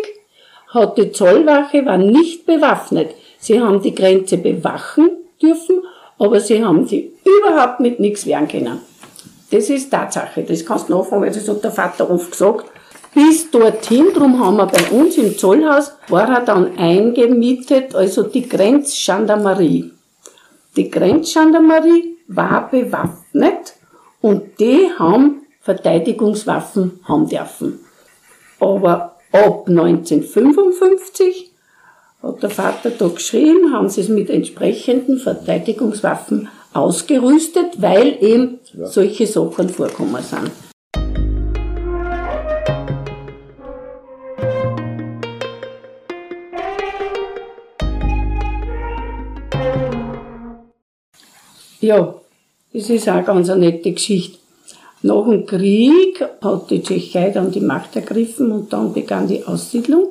hat 0.68 0.96
die 0.96 1.12
Zollwache 1.12 1.84
war 1.84 1.98
nicht 1.98 2.46
bewaffnet. 2.46 3.10
Sie 3.38 3.60
haben 3.60 3.82
die 3.82 3.94
Grenze 3.94 4.38
bewachen 4.38 5.10
dürfen, 5.40 5.82
aber 6.18 6.40
sie 6.40 6.64
haben 6.64 6.86
sie 6.86 7.12
überhaupt 7.24 7.80
mit 7.80 8.00
nichts 8.00 8.26
wehren 8.26 8.48
können. 8.48 8.80
Das 9.50 9.68
ist 9.68 9.90
Tatsache. 9.90 10.42
Das 10.44 10.64
kannst 10.64 10.88
du 10.88 10.96
nachfragen, 10.96 11.26
das 11.26 11.46
hat 11.46 11.62
der 11.62 11.70
Vater 11.70 12.08
oft 12.10 12.30
gesagt. 12.30 12.66
Bis 13.14 13.50
dorthin, 13.50 14.06
drum 14.14 14.42
haben 14.42 14.56
wir 14.56 14.66
bei 14.66 14.90
uns 14.90 15.18
im 15.18 15.36
Zollhaus, 15.36 15.92
war 16.08 16.26
er 16.30 16.40
dann 16.40 16.78
eingemietet, 16.78 17.94
also 17.94 18.22
die 18.22 18.48
Grenzgendarmerie. 18.48 19.90
Die 20.76 20.90
Grenzgendarmerie 20.90 22.16
war 22.28 22.70
bewaffnet 22.70 23.74
und 24.22 24.58
die 24.58 24.88
haben 24.98 25.42
Verteidigungswaffen 25.60 27.00
haben 27.04 27.28
dürfen. 27.28 27.80
Aber 28.58 29.16
ab 29.32 29.68
1955 29.68 31.50
hat 32.22 32.42
der 32.42 32.50
Vater 32.50 32.90
da 32.90 33.08
geschrieben, 33.08 33.72
haben 33.72 33.88
sie 33.88 34.00
es 34.00 34.08
mit 34.08 34.30
entsprechenden 34.30 35.18
Verteidigungswaffen 35.18 36.48
ausgerüstet, 36.72 37.82
weil 37.82 38.16
eben 38.22 38.60
ja. 38.72 38.86
solche 38.86 39.26
Sachen 39.26 39.68
vorkommen 39.68 40.22
sind. 40.22 40.50
Ja, 51.80 52.21
das 52.72 52.90
ist 52.90 53.08
auch 53.08 53.24
ganz 53.24 53.50
eine 53.50 53.66
nette 53.66 53.92
Geschichte. 53.92 54.38
Nach 55.02 55.24
dem 55.24 55.46
Krieg 55.46 56.24
hat 56.40 56.70
die 56.70 56.82
Tschechei 56.82 57.30
dann 57.30 57.50
die 57.50 57.60
Macht 57.60 57.96
ergriffen 57.96 58.52
und 58.52 58.72
dann 58.72 58.92
begann 58.92 59.26
die 59.26 59.44
Aussiedlung. 59.44 60.06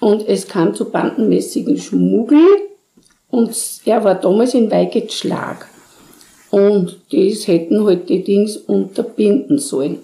Und 0.00 0.26
es 0.26 0.48
kam 0.48 0.74
zu 0.74 0.86
bandenmäßigen 0.86 1.76
Schmuggel 1.78 2.46
und 3.30 3.54
er 3.84 4.04
war 4.04 4.14
damals 4.14 4.54
in 4.54 4.70
Weigetschlag. 4.70 5.68
Und 6.50 6.98
das 7.12 7.46
hätten 7.46 7.84
halt 7.84 8.08
die 8.08 8.24
Dings 8.24 8.56
unterbinden 8.56 9.58
sollen. 9.58 9.98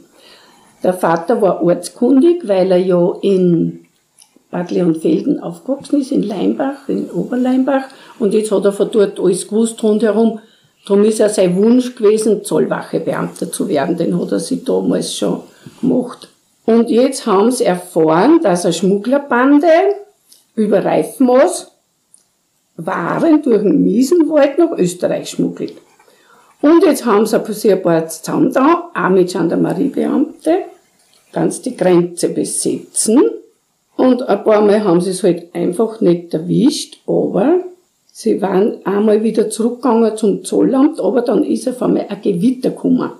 Der 0.82 0.92
Vater 0.92 1.40
war 1.40 1.62
ortskundig, 1.62 2.46
weil 2.46 2.70
er 2.70 2.78
ja 2.78 3.14
in 3.22 3.86
Bad 4.50 4.70
Leonfelden 4.70 5.40
aufgewachsen 5.40 6.02
ist, 6.02 6.12
in 6.12 6.22
Leimbach, 6.22 6.88
in 6.88 7.10
Oberleimbach. 7.10 7.84
Und 8.18 8.34
jetzt 8.34 8.52
hat 8.52 8.66
er 8.66 8.72
von 8.72 8.90
dort 8.92 9.18
alles 9.18 9.48
gewusst 9.48 9.82
rundherum. 9.82 10.40
Darum 10.86 11.04
ist 11.04 11.20
er 11.20 11.30
sein 11.30 11.56
Wunsch 11.56 11.94
gewesen, 11.94 12.44
Zollwachebeamter 12.44 13.50
zu 13.50 13.68
werden. 13.68 13.96
Den 13.96 14.20
hat 14.20 14.32
er 14.32 14.40
sich 14.40 14.64
damals 14.64 15.16
schon 15.16 15.40
gemacht. 15.80 16.28
Und 16.66 16.90
jetzt 16.90 17.26
haben 17.26 17.50
sie 17.50 17.64
erfahren, 17.64 18.40
dass 18.42 18.64
eine 18.64 18.74
Schmugglerbande 18.74 19.68
über 20.54 20.84
Reifenmoos 20.84 21.70
Waren 22.76 23.40
durch 23.42 23.62
den 23.62 23.84
Miesenwald 23.84 24.58
nach 24.58 24.72
Österreich 24.72 25.30
schmuggelt. 25.30 25.74
Und 26.60 26.82
jetzt 26.82 27.04
haben 27.04 27.24
sie 27.24 27.72
ein 27.72 27.82
paar 27.82 28.08
zusammen 28.08 28.52
da, 28.52 28.90
auch 28.92 29.08
mit 29.10 29.30
Gendarmeriebeamte, 29.30 30.64
ganz 31.32 31.62
die 31.62 31.76
Grenze 31.76 32.30
besetzen. 32.30 33.22
Und 33.96 34.22
ein 34.22 34.42
paar 34.42 34.62
Mal 34.62 34.82
haben 34.82 35.00
sie 35.00 35.10
es 35.10 35.22
halt 35.22 35.54
einfach 35.54 36.00
nicht 36.00 36.34
erwischt, 36.34 36.98
aber 37.06 37.60
Sie 38.16 38.40
waren 38.40 38.78
einmal 38.86 39.24
wieder 39.24 39.50
zurückgegangen 39.50 40.16
zum 40.16 40.44
Zollamt, 40.44 41.00
aber 41.00 41.22
dann 41.22 41.42
ist 41.42 41.68
auf 41.68 41.82
einmal 41.82 42.06
ein 42.08 42.22
Gewitter 42.22 42.70
gekommen. 42.70 43.10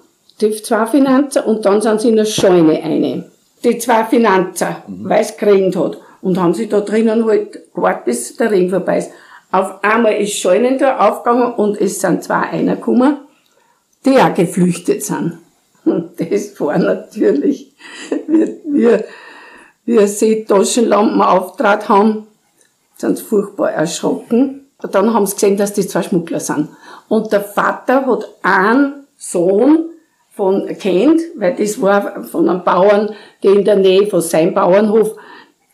Die 0.40 0.52
zwei 0.62 0.87
Finanzer 0.87 1.44
und 1.48 1.64
dann 1.64 1.80
sind 1.80 2.00
sie 2.00 2.11
in 2.11 2.14
eine 2.14 2.24
Scheune 2.24 2.80
eine. 2.80 3.28
Die 3.64 3.76
zwei 3.78 4.04
Finanzer, 4.04 4.85
mhm. 4.87 5.09
weil 5.09 5.22
es 5.22 5.37
geregnet 5.37 5.74
hat. 5.74 5.98
Und 6.22 6.38
haben 6.38 6.54
sie 6.54 6.68
da 6.68 6.80
drinnen 6.80 7.26
halt 7.26 7.74
gewartet, 7.74 8.04
bis 8.04 8.37
der 8.37 8.52
Regen 8.52 8.70
vorbei 8.70 8.98
ist. 8.98 9.11
Auf 9.50 9.83
einmal 9.83 10.14
ist 10.14 10.38
Scheunen 10.38 10.78
da 10.78 10.96
aufgegangen 11.09 11.54
und 11.54 11.80
es 11.80 12.00
sind 12.00 12.22
zwei 12.22 12.42
einer 12.42 12.76
gekommen, 12.76 13.16
die 14.07 14.16
auch 14.18 14.33
geflüchtet 14.33 15.02
sind. 15.02 15.38
Und 15.85 16.20
das 16.20 16.61
war 16.61 16.78
natürlich, 16.78 17.72
wie 18.28 18.61
wir, 18.64 19.04
wir 19.87 20.07
sie 20.07 20.44
Taschenlampen 20.44 21.20
auftrat 21.20 21.88
haben, 21.88 22.28
sind 22.96 23.18
sie 23.18 23.24
furchtbar 23.24 23.72
erschrocken 23.72 24.63
dann 24.90 25.14
haben 25.14 25.27
sie 25.27 25.35
gesehen, 25.35 25.57
dass 25.57 25.73
die 25.73 25.87
zwei 25.87 26.03
Schmuggler 26.03 26.40
sind. 26.40 26.68
Und 27.09 27.33
der 27.33 27.42
Vater 27.42 28.07
hat 28.07 28.29
einen 28.42 29.07
Sohn 29.16 29.90
von 30.31 30.66
kennt, 30.79 31.20
weil 31.37 31.55
das 31.55 31.81
war 31.81 32.25
von 32.25 32.49
einem 32.49 32.64
Bauern, 32.64 33.14
die 33.42 33.49
in 33.49 33.64
der 33.64 33.77
Nähe 33.77 34.07
von 34.07 34.20
seinem 34.20 34.55
Bauernhof 34.55 35.12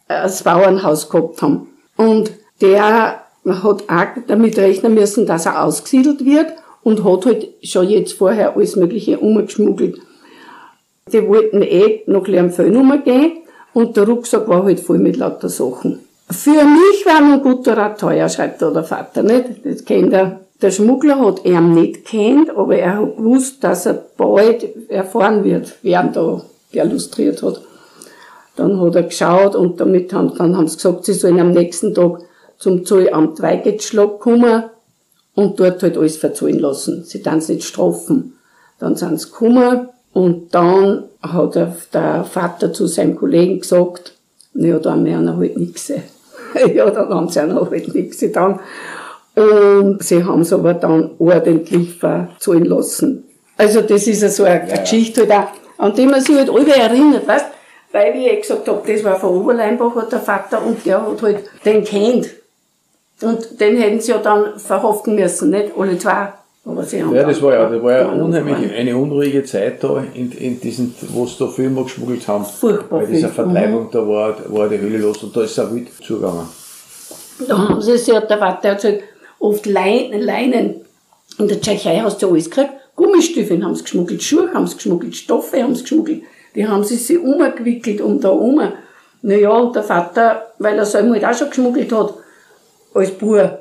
äh, 0.08 0.22
das 0.22 0.42
Bauernhaus 0.42 1.08
gehabt 1.08 1.40
haben. 1.42 1.68
Und 1.96 2.32
der 2.60 3.22
hat 3.44 3.84
auch 3.88 4.22
damit 4.26 4.58
rechnen 4.58 4.94
müssen, 4.94 5.26
dass 5.26 5.46
er 5.46 5.64
ausgesiedelt 5.64 6.24
wird 6.24 6.52
und 6.82 7.04
hat 7.04 7.26
halt 7.26 7.48
schon 7.62 7.88
jetzt 7.88 8.12
vorher 8.12 8.54
alles 8.54 8.76
Mögliche 8.76 9.18
umgeschmuggelt. 9.18 9.98
Die 11.12 11.26
wollten 11.26 11.62
eh 11.62 12.02
nach 12.06 12.26
Lärmföhn 12.26 13.02
gehen 13.04 13.32
und 13.72 13.96
der 13.96 14.04
Rucksack 14.04 14.46
war 14.48 14.64
halt 14.64 14.80
voll 14.80 14.98
mit 14.98 15.16
lauter 15.16 15.48
Sachen. 15.48 16.00
Für 16.30 16.64
mich 16.64 17.04
war 17.06 17.16
ein 17.16 17.42
guter 17.42 17.76
Rat 17.76 17.98
teuer, 17.98 18.28
schreibt 18.28 18.62
da 18.62 18.70
der 18.70 18.84
Vater, 18.84 19.24
nicht? 19.24 19.64
Das 19.64 19.84
kennt 19.84 20.12
er. 20.12 20.40
Der 20.62 20.70
Schmuggler 20.70 21.18
hat 21.18 21.44
er 21.44 21.60
nicht 21.60 22.04
kennt, 22.04 22.50
aber 22.50 22.76
er 22.76 22.98
hat 22.98 23.16
gewusst, 23.16 23.64
dass 23.64 23.86
er 23.86 23.94
bald 23.94 24.90
erfahren 24.90 25.42
wird, 25.42 25.74
wer 25.82 26.02
ihn 26.02 26.12
da 26.12 26.42
illustriert 26.70 27.42
hat. 27.42 27.62
Dann 28.54 28.80
hat 28.80 28.94
er 28.94 29.02
geschaut 29.04 29.56
und 29.56 29.80
damit 29.80 30.12
haben, 30.12 30.34
dann 30.36 30.56
haben 30.56 30.68
sie 30.68 30.76
gesagt, 30.76 31.04
sie 31.04 31.14
sollen 31.14 31.40
am 31.40 31.50
nächsten 31.50 31.94
Tag 31.94 32.20
zum 32.58 32.84
Zollamt 32.84 33.40
Weigetschlag 33.42 34.20
kommen 34.20 34.64
und 35.34 35.58
dort 35.58 35.82
halt 35.82 35.96
alles 35.96 36.18
verzahlen 36.18 36.58
lassen. 36.58 37.04
Sie 37.04 37.22
dann 37.22 37.38
nicht 37.38 37.64
strafen. 37.64 38.34
Dann 38.78 38.94
sind 38.94 39.20
sie 39.20 39.30
gekommen 39.30 39.88
und 40.12 40.54
dann 40.54 41.04
hat 41.22 41.54
der 41.54 42.24
Vater 42.24 42.72
zu 42.72 42.86
seinem 42.86 43.16
Kollegen 43.16 43.60
gesagt, 43.60 44.14
naja, 44.52 44.78
da 44.78 44.92
haben 44.92 45.04
wir 45.04 45.16
halt 45.18 45.56
nichts. 45.56 45.90
ja, 46.74 46.90
dann 46.90 47.08
haben 47.08 47.28
sie 47.28 47.40
auch 47.40 47.46
noch 47.46 47.70
halt 47.70 47.94
nichts 47.94 48.20
getan. 48.20 48.60
Und 49.34 50.02
sie 50.02 50.24
haben 50.24 50.40
es 50.40 50.52
aber 50.52 50.74
dann 50.74 51.10
ordentlich 51.18 51.96
verzahlen 51.96 52.64
lassen. 52.64 53.24
Also 53.56 53.82
das 53.82 54.06
ist 54.06 54.22
ja 54.22 54.28
so 54.28 54.44
eine, 54.44 54.68
ja, 54.68 54.80
Geschichte 54.80 55.22
halt 55.22 55.32
auch, 55.32 55.84
an 55.84 55.94
die 55.94 56.06
man 56.06 56.20
sich 56.20 56.36
halt 56.36 56.50
alle 56.50 56.74
erinnert, 56.74 57.26
weißt 57.26 57.46
Weil, 57.92 58.14
wie 58.14 58.28
ich 58.28 58.42
gesagt 58.42 58.68
habe, 58.68 58.82
das 58.86 59.04
war 59.04 59.18
von 59.18 59.36
Oberleinbach, 59.36 60.08
der 60.08 60.20
Vater, 60.20 60.64
und 60.64 60.84
der 60.84 61.06
hat 61.06 61.22
halt 61.22 61.44
den 61.64 61.84
kennt. 61.84 62.30
Und 63.22 63.60
den 63.60 63.76
hätten 63.76 64.00
sie 64.00 64.12
ja 64.12 64.18
dann 64.18 64.58
verhaften 64.58 65.14
müssen, 65.14 65.50
nicht? 65.50 65.72
Alle 65.76 65.98
zwei. 65.98 66.32
Aber 66.64 66.84
sie 66.84 67.02
haben 67.02 67.14
ja, 67.14 67.24
das 67.24 67.40
war 67.40 67.54
ja, 67.54 67.68
das 67.68 67.82
war 67.82 67.92
ja 67.92 68.08
unheimlich 68.08 68.72
eine 68.72 68.96
unruhige 68.96 69.42
Zeit 69.44 69.82
da, 69.82 70.04
in, 70.14 70.30
in 70.32 70.60
diesen, 70.60 70.94
wo 71.08 71.24
sie 71.26 71.38
da 71.38 71.46
Filme 71.46 71.82
geschmuggelt 71.82 72.28
haben. 72.28 72.44
Furchtbar. 72.44 73.00
Bei 73.00 73.06
dieser 73.06 73.30
Vertreibung, 73.30 73.84
mhm. 73.84 73.90
da 73.90 74.06
war, 74.06 74.36
war 74.48 74.68
die 74.68 74.78
Höhle 74.78 74.98
los 74.98 75.22
und 75.22 75.34
da 75.34 75.42
ist 75.42 75.52
es 75.52 75.58
auch 75.58 75.72
wild 75.72 75.88
zugegangen. 76.04 76.46
Da 77.48 77.56
haben 77.56 77.80
sie 77.80 77.96
sich, 77.96 78.12
der 78.12 78.38
Vater 78.38 78.72
hat 78.72 78.84
halt 78.84 79.02
oft 79.38 79.64
Leinen, 79.64 80.20
Leinen. 80.20 80.74
In 81.38 81.48
der 81.48 81.60
Tschechei 81.60 81.98
hast 82.00 82.20
du 82.22 82.30
alles 82.30 82.50
gekriegt. 82.50 82.74
Gummistiefel 82.94 83.64
haben 83.64 83.74
sie 83.74 83.82
geschmuggelt, 83.82 84.22
Schuhe 84.22 84.52
haben 84.52 84.66
sie 84.66 84.74
geschmuggelt, 84.74 85.16
Stoffe 85.16 85.62
haben 85.62 85.74
sie 85.74 85.82
geschmuggelt. 85.82 86.22
Die 86.54 86.68
haben 86.68 86.84
sie 86.84 86.96
sich 86.96 87.18
umgewickelt 87.18 88.02
um 88.02 88.20
da 88.20 88.28
um. 88.28 88.60
Naja, 89.22 89.50
und 89.50 89.74
der 89.74 89.82
Vater, 89.82 90.52
weil 90.58 90.76
er 90.76 90.84
selber 90.84 91.12
halt 91.12 91.24
auch 91.24 91.34
schon 91.34 91.48
geschmuggelt 91.48 91.90
hat, 91.92 92.14
als 92.92 93.10
Bub, 93.12 93.58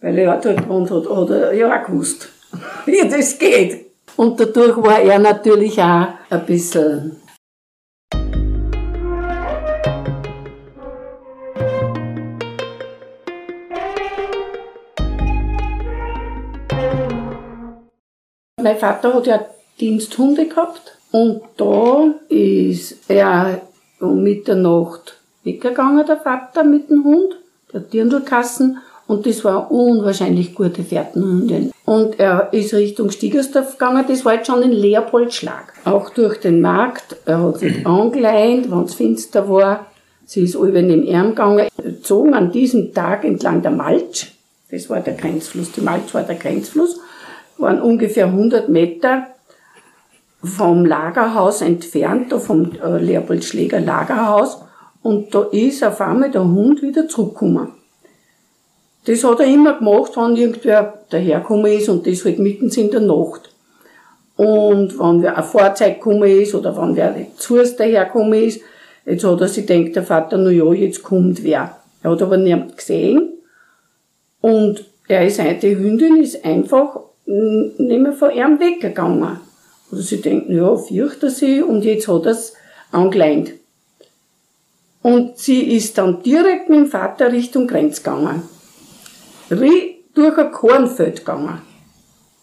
weil 0.00 0.18
er 0.18 0.40
dort 0.40 0.56
gewohnt 0.58 0.90
hat, 0.90 1.08
hat 1.08 1.30
er 1.30 1.52
ja 1.52 1.68
auch 1.68 1.86
gewusst, 1.86 2.28
wie 2.86 3.08
das 3.08 3.38
geht. 3.38 3.86
Und 4.16 4.40
dadurch 4.40 4.76
war 4.78 5.00
er 5.00 5.18
natürlich 5.18 5.80
auch 5.82 6.08
ein 6.30 6.46
bisschen 6.46 7.16
Mein 18.66 18.78
Vater 18.78 19.14
hat 19.14 19.28
ja 19.28 19.44
Diensthunde 19.80 20.48
gehabt 20.48 20.98
und 21.12 21.40
da 21.56 22.14
ist 22.28 23.08
er 23.08 23.60
um 24.00 24.24
Mitternacht 24.24 25.20
weggegangen, 25.44 26.04
der 26.04 26.16
Vater 26.16 26.64
mit 26.64 26.90
dem 26.90 27.04
Hund, 27.04 27.36
der 27.72 27.78
Dirndlkassen 27.78 28.78
und 29.06 29.24
das 29.24 29.44
war 29.44 29.70
unwahrscheinlich 29.70 30.52
gute 30.52 30.82
Fährtenhündin. 30.82 31.70
Und 31.86 32.18
er 32.18 32.52
ist 32.52 32.74
Richtung 32.74 33.12
Stiegersdorf 33.12 33.78
gegangen, 33.78 34.04
das 34.08 34.24
war 34.24 34.34
jetzt 34.34 34.48
schon 34.48 34.60
ein 34.60 34.72
Leopoldschlag. 34.72 35.72
Auch 35.84 36.10
durch 36.10 36.40
den 36.40 36.60
Markt, 36.60 37.16
er 37.26 37.40
hat 37.40 37.60
sich 37.60 37.86
angeleint, 37.86 38.70
wenn 38.70 38.82
es 38.82 38.94
finster 38.94 39.48
war. 39.48 39.86
Sie 40.26 40.42
ist 40.42 40.56
über 40.56 40.82
den 40.82 41.14
Arm 41.14 41.30
gegangen, 41.30 41.68
zogen 42.02 42.34
an 42.34 42.50
diesem 42.50 42.92
Tag 42.92 43.24
entlang 43.24 43.62
der 43.62 43.70
Malch, 43.70 44.32
das 44.68 44.90
war 44.90 44.98
der 44.98 45.14
Grenzfluss, 45.14 45.70
die 45.70 45.80
Malch 45.80 46.12
war 46.12 46.24
der 46.24 46.34
Grenzfluss, 46.34 46.98
waren 47.56 47.80
ungefähr 47.80 48.26
100 48.26 48.68
Meter 48.68 49.28
vom 50.42 50.84
Lagerhaus 50.84 51.60
entfernt, 51.60 52.32
da 52.32 52.40
vom 52.40 52.72
äh, 52.72 52.98
Leopold 52.98 53.44
Schläger 53.44 53.78
Lagerhaus, 53.78 54.58
und 55.02 55.32
da 55.32 55.42
ist 55.52 55.84
auf 55.84 56.00
einmal 56.00 56.32
der 56.32 56.42
Hund 56.42 56.82
wieder 56.82 57.06
zurückgekommen. 57.06 57.75
Das 59.06 59.22
hat 59.22 59.38
er 59.38 59.46
immer 59.46 59.78
gemacht, 59.78 60.16
wenn 60.16 60.36
irgendwer 60.36 60.98
dahergekommen 61.10 61.72
ist 61.72 61.88
und 61.88 62.06
das 62.06 62.24
halt 62.24 62.40
mitten 62.40 62.68
in 62.68 62.90
der 62.90 63.00
Nacht. 63.00 63.50
Und 64.36 64.98
wenn 64.98 65.22
wer 65.22 65.38
ein 65.38 65.44
Fahrzeug 65.44 65.94
gekommen 65.94 66.28
ist 66.28 66.54
oder 66.56 66.76
wenn 66.76 66.96
wer 66.96 67.14
zu 67.36 67.56
Fuß 67.56 67.76
dahergekommen 67.76 68.42
ist, 68.42 68.60
jetzt 69.06 69.24
hat 69.24 69.40
er 69.40 69.48
sich 69.48 69.64
gedacht, 69.64 69.94
der 69.94 70.02
Vater, 70.02 70.36
na 70.38 70.50
ja, 70.50 70.72
jetzt 70.72 71.04
kommt 71.04 71.44
wer. 71.44 71.76
Er 72.02 72.10
hat 72.10 72.20
aber 72.20 72.36
niemand 72.36 72.76
gesehen. 72.76 73.32
Und 74.40 74.84
er 75.06 75.24
ist, 75.24 75.40
die 75.62 75.76
Hündin 75.76 76.16
ist 76.16 76.44
einfach 76.44 76.98
nicht 77.26 78.00
mehr 78.00 78.12
von 78.12 78.32
ihm 78.32 78.58
weggegangen. 78.58 79.38
Oder 79.92 80.02
sie 80.02 80.20
denken, 80.20 80.56
ja, 80.56 80.74
fürchtet 80.76 81.30
sie 81.30 81.62
und 81.62 81.84
jetzt 81.84 82.08
hat 82.08 82.26
er 82.26 82.32
es 82.32 82.54
angeleint. 82.90 83.52
Und 85.02 85.38
sie 85.38 85.76
ist 85.76 85.96
dann 85.96 86.24
direkt 86.24 86.68
mit 86.68 86.80
dem 86.80 86.86
Vater 86.86 87.30
Richtung 87.30 87.68
Grenz 87.68 88.02
gegangen 88.02 88.42
durch 89.48 90.38
ein 90.38 90.52
Kornfeld 90.52 91.18
gegangen. 91.18 91.62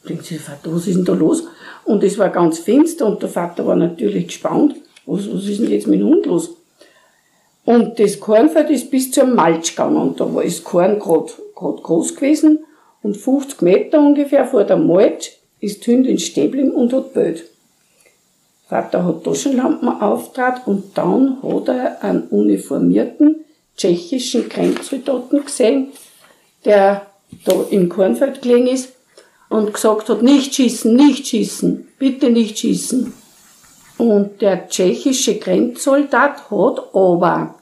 Denkt 0.07 0.27
Vater, 0.27 0.73
was 0.73 0.87
ist 0.87 0.97
denn 0.97 1.05
da 1.05 1.13
los? 1.13 1.43
Und 1.85 2.03
es 2.03 2.17
war 2.17 2.29
ganz 2.29 2.59
finster 2.59 3.05
und 3.05 3.21
der 3.21 3.29
Vater 3.29 3.65
war 3.65 3.75
natürlich 3.75 4.27
gespannt. 4.27 4.75
Was, 5.05 5.31
was 5.31 5.47
ist 5.47 5.59
denn 5.59 5.71
jetzt 5.71 5.87
mit 5.87 5.99
dem 5.99 6.07
Hund 6.07 6.25
los? 6.25 6.55
Und 7.65 7.99
das 7.99 8.19
Kornfeld 8.19 8.69
ist 8.69 8.91
bis 8.91 9.11
zum 9.11 9.35
Malch 9.35 9.75
gegangen 9.75 9.97
und 9.97 10.19
da 10.19 10.33
war 10.33 10.43
das 10.43 10.63
Korn 10.63 10.99
gerade 10.99 11.31
groß 11.55 12.15
gewesen 12.15 12.59
und 13.01 13.17
50 13.17 13.61
Meter 13.61 13.99
ungefähr 13.99 14.45
vor 14.45 14.63
der 14.63 14.77
Malch 14.77 15.39
ist 15.59 15.85
Hündin 15.87 16.19
stehen 16.19 16.71
und 16.71 16.91
hat 16.91 17.13
böd. 17.13 17.43
Vater 18.67 19.05
hat 19.05 19.23
Taschenlampen 19.23 19.87
auftrat 19.87 20.67
und 20.67 20.97
dann 20.97 21.41
hat 21.41 21.67
er 21.69 22.03
einen 22.03 22.23
uniformierten 22.23 23.45
tschechischen 23.77 24.49
Grenzsoldaten 24.49 25.45
gesehen, 25.45 25.87
der 26.65 27.07
da 27.45 27.53
im 27.69 27.89
Kornfeld 27.89 28.41
gelegen 28.41 28.67
ist 28.67 28.93
und 29.49 29.73
gesagt 29.73 30.09
hat, 30.09 30.21
nicht 30.21 30.55
schießen, 30.55 30.95
nicht 30.95 31.27
schießen, 31.27 31.87
bitte 31.99 32.29
nicht 32.29 32.59
schießen. 32.59 33.13
Und 33.97 34.41
der 34.41 34.67
tschechische 34.67 35.37
Grenzsoldat 35.37 36.49
hat 36.49 36.83
aber 36.93 37.55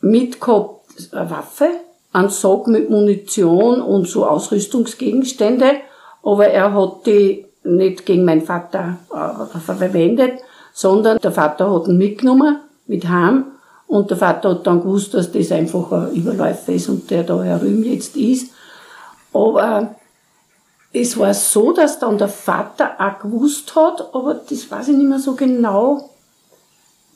mitgehabt 0.00 0.84
eine 1.12 1.30
Waffe, 1.30 1.68
einen 2.12 2.28
Sack 2.28 2.66
mit 2.68 2.90
Munition 2.90 3.80
und 3.80 4.08
so 4.08 4.26
Ausrüstungsgegenstände, 4.26 5.76
aber 6.22 6.48
er 6.48 6.72
hat 6.72 7.06
die 7.06 7.46
nicht 7.64 8.06
gegen 8.06 8.24
meinen 8.24 8.42
Vater 8.42 8.98
äh, 9.12 9.58
verwendet, 9.58 10.40
sondern 10.72 11.18
der 11.18 11.32
Vater 11.32 11.72
hat 11.72 11.88
ihn 11.88 11.98
mitgenommen 11.98 12.60
mit 12.86 13.08
heim 13.08 13.46
und 13.88 14.10
der 14.10 14.16
Vater 14.16 14.50
hat 14.50 14.66
dann 14.66 14.82
gewusst, 14.82 15.14
dass 15.14 15.30
das 15.30 15.52
einfach 15.52 15.92
ein 15.92 16.12
Überläufer 16.12 16.72
ist 16.72 16.88
und 16.88 17.10
der 17.10 17.22
da 17.22 17.42
herüben 17.42 17.84
jetzt 17.84 18.16
ist. 18.16 18.50
Aber 19.32 19.94
es 20.92 21.16
war 21.18 21.34
so, 21.34 21.72
dass 21.72 21.98
dann 21.98 22.18
der 22.18 22.28
Vater 22.28 22.96
auch 22.98 23.20
gewusst 23.20 23.74
hat, 23.76 24.14
aber 24.14 24.34
das 24.34 24.70
weiß 24.70 24.88
ich 24.88 24.96
nicht 24.96 25.08
mehr 25.08 25.18
so 25.18 25.34
genau, 25.34 26.10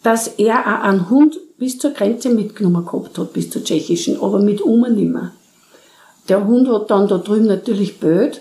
dass 0.03 0.29
er 0.29 0.61
auch 0.61 0.85
einen 0.85 1.11
Hund 1.11 1.39
bis 1.59 1.79
zur 1.79 1.91
Grenze 1.91 2.31
mitgenommen 2.31 2.85
gehabt 2.87 3.19
hat, 3.19 3.33
bis 3.33 3.51
zur 3.51 3.65
tschechischen, 3.65 4.21
aber 4.21 4.39
mit 4.39 4.65
Oma 4.65 4.89
nicht 4.89 5.11
mehr. 5.11 5.33
Der 6.29 6.47
Hund 6.47 6.69
hat 6.69 6.91
dann 6.91 7.09
da 7.09 7.19
drüben 7.19 7.47
natürlich 7.47 7.99
böd 7.99 8.41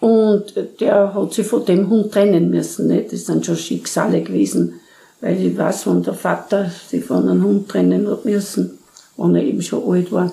und 0.00 0.54
der 0.80 1.14
hat 1.14 1.34
sich 1.34 1.46
von 1.46 1.64
dem 1.64 1.90
Hund 1.90 2.12
trennen 2.12 2.50
müssen. 2.50 2.86
Nicht? 2.88 3.12
Das 3.12 3.26
sind 3.26 3.44
schon 3.44 3.56
Schicksale 3.56 4.22
gewesen 4.22 4.80
weil 5.26 5.44
ich 5.44 5.58
weiß, 5.58 5.88
wenn 5.88 6.04
der 6.04 6.14
Vater 6.14 6.70
sich 6.88 7.04
von 7.04 7.28
einem 7.28 7.42
Hund 7.42 7.68
trennen 7.68 8.08
hat 8.08 8.24
müssen, 8.24 8.78
wenn 9.16 9.34
er 9.34 9.42
eben 9.42 9.60
schon 9.60 9.82
alt 9.92 10.12
war. 10.12 10.30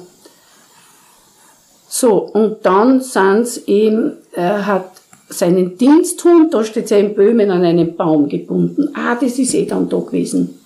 So, 1.90 2.20
und 2.20 2.58
dann 2.64 3.02
sind 3.02 3.48
sie 3.48 3.64
eben, 3.66 4.14
er 4.34 4.68
hat 4.68 4.92
seinen 5.30 5.80
Diensthund, 5.80 6.54
da 6.54 6.64
steht 6.64 6.90
sein 6.90 7.16
Böhmen 7.16 7.50
an 7.50 7.64
einen 7.64 7.96
Baum 7.96 8.30
gebunden. 8.30 8.90
Ah, 8.94 9.16
das 9.16 9.40
ist 9.40 9.56
eh 9.56 9.66
dann 9.66 9.90
da 9.90 9.98
gewesen. 9.98 10.60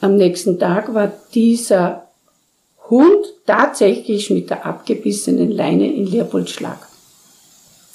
Am 0.00 0.16
nächsten 0.16 0.58
Tag 0.58 0.94
war 0.94 1.12
dieser 1.34 2.06
Hund 2.88 3.26
tatsächlich 3.44 4.30
mit 4.30 4.48
der 4.48 4.64
abgebissenen 4.64 5.50
Leine 5.50 5.92
in 5.92 6.06
Leopoldschlag. 6.06 6.78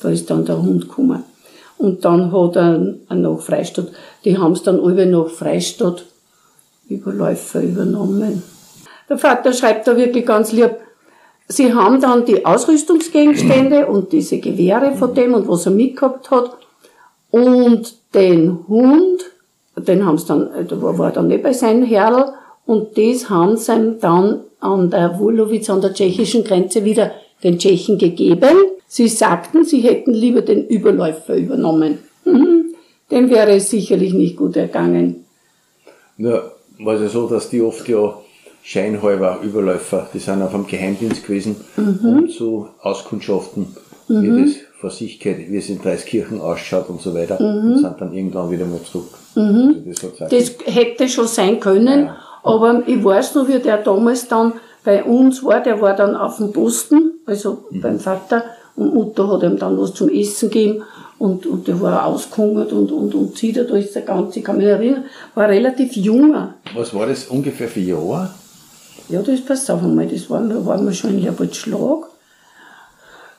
Da 0.02 0.10
ist 0.10 0.30
dann 0.30 0.46
der 0.46 0.62
Hund 0.62 0.88
gekommen. 0.88 1.24
Und 1.80 2.06
dann 2.06 2.32
hat 2.32 2.58
er 2.58 2.96
noch 3.16 3.42
Freistadt, 3.42 3.88
die 4.26 4.38
haben 4.38 4.54
es 4.54 4.64
dann 4.64 4.80
alle 4.80 5.06
nach 5.06 5.28
Freistadt 5.28 6.06
Überläufer 6.90 7.62
übernommen. 7.62 8.44
Der 9.10 9.18
Vater 9.18 9.54
schreibt 9.54 9.88
da 9.88 9.96
wirklich 9.96 10.26
ganz 10.26 10.52
lieb, 10.52 10.76
sie 11.48 11.74
haben 11.74 12.02
dann 12.02 12.26
die 12.26 12.46
Ausrüstungsgegenstände 12.46 13.88
und 13.88 14.12
diese 14.12 14.40
Gewehre 14.40 14.94
von 14.94 15.14
dem 15.14 15.34
und 15.34 15.48
was 15.48 15.66
er 15.66 15.72
mitgehabt 15.72 16.32
hat 16.32 16.58
und 17.30 17.96
den 18.14 18.60
Hund, 18.68 19.24
den 19.78 20.06
haben 20.06 20.18
sie 20.18 20.28
dann, 20.28 20.68
der 20.68 20.82
war 20.82 21.12
dann 21.12 21.28
nicht 21.28 21.44
bei 21.44 21.54
seinem 21.54 21.84
Herrl 21.84 22.34
und 22.66 22.98
das 22.98 23.30
haben 23.30 23.58
sie 23.58 23.98
dann 24.00 24.42
an 24.60 24.90
der 24.90 25.18
Wulowitz, 25.18 25.70
an 25.70 25.82
der 25.82 25.94
tschechischen 25.94 26.44
Grenze 26.44 26.84
wieder 26.84 27.12
den 27.44 27.58
Tschechen 27.58 27.98
gegeben 27.98 28.58
Sie 28.94 29.08
sagten, 29.08 29.64
sie 29.64 29.80
hätten 29.80 30.14
lieber 30.14 30.42
den 30.42 30.68
Überläufer 30.68 31.38
übernommen. 31.38 32.00
Mhm. 32.26 32.61
Dem 33.12 33.30
wäre 33.30 33.52
es 33.52 33.70
sicherlich 33.70 34.14
nicht 34.14 34.38
gut 34.38 34.56
ergangen. 34.56 35.26
Ja, 36.18 36.42
war 36.80 36.96
es 36.96 37.02
ja 37.02 37.10
so, 37.10 37.28
dass 37.28 37.50
die 37.50 37.62
oft 37.62 37.88
ja 37.88 38.16
scheinhalber 38.64 39.40
Überläufer, 39.44 40.08
die 40.14 40.20
sind 40.20 40.42
auf 40.42 40.54
einem 40.54 40.68
Geheimdienst 40.68 41.26
gewesen, 41.26 41.56
mhm. 41.76 42.00
um 42.04 42.30
zu 42.30 42.68
Auskundschaften, 42.82 43.76
mhm. 44.08 44.22
wie 44.22 44.44
das 44.44 44.56
vor 44.80 44.90
sich 44.90 45.20
geht, 45.20 45.52
wie 45.52 45.58
es 45.58 45.70
in 45.70 45.82
Dreiskirchen 45.82 46.42
ausschaut 46.42 46.90
und 46.90 47.02
so 47.02 47.14
weiter, 47.14 47.42
mhm. 47.42 47.72
und 47.72 47.78
sind 47.80 48.00
dann 48.00 48.14
irgendwann 48.14 48.50
wieder 48.52 48.66
mal 48.66 48.82
zurück. 48.82 49.10
Mhm. 49.36 49.84
Also 49.88 50.12
das, 50.18 50.30
das, 50.30 50.56
hätte 50.66 51.08
schon 51.08 51.28
sein 51.28 51.60
können, 51.60 52.06
ja. 52.06 52.18
aber 52.44 52.84
ich 52.86 53.04
weiß 53.04 53.36
noch, 53.36 53.48
wie 53.48 53.60
der 53.60 53.78
damals 53.78 54.28
dann 54.28 54.54
bei 54.84 55.04
uns 55.04 55.44
war, 55.44 55.62
der 55.62 55.82
war 55.82 55.96
dann 55.96 56.16
auf 56.16 56.38
dem 56.38 56.52
Posten, 56.52 57.20
also 57.26 57.66
mhm. 57.70 57.82
beim 57.82 58.00
Vater, 58.00 58.44
und 58.76 58.94
Mutter 58.94 59.28
hat 59.28 59.44
ihm 59.44 59.58
dann 59.58 59.78
was 59.78 59.94
zum 59.94 60.10
Essen 60.10 60.50
gegeben 60.50 60.84
und, 61.22 61.46
und 61.46 61.68
der 61.68 61.80
war 61.80 62.08
ausgehungert 62.08 62.74
und, 62.74 62.92
und, 62.92 63.14
und 63.14 63.38
zittert 63.38 63.70
durch 63.70 63.94
der 63.94 64.02
ganze, 64.02 64.40
ich 64.40 64.46
kann 64.46 64.58
mich 64.58 64.66
erinnern, 64.66 65.06
war 65.36 65.48
relativ 65.48 65.96
junger. 65.96 66.56
Was 66.74 66.96
war 66.96 67.06
das 67.06 67.26
ungefähr 67.26 67.68
für 67.68 67.80
Jahre? 67.80 68.34
Ja, 69.08 69.22
das 69.22 69.40
passt 69.42 69.70
auf 69.70 69.84
einmal, 69.84 70.08
das 70.08 70.32
waren, 70.32 70.50
da 70.50 70.66
waren 70.66 70.84
wir 70.84 70.94
schon 70.94 71.12
in 71.12 71.22
Leopoldschlag. 71.22 72.08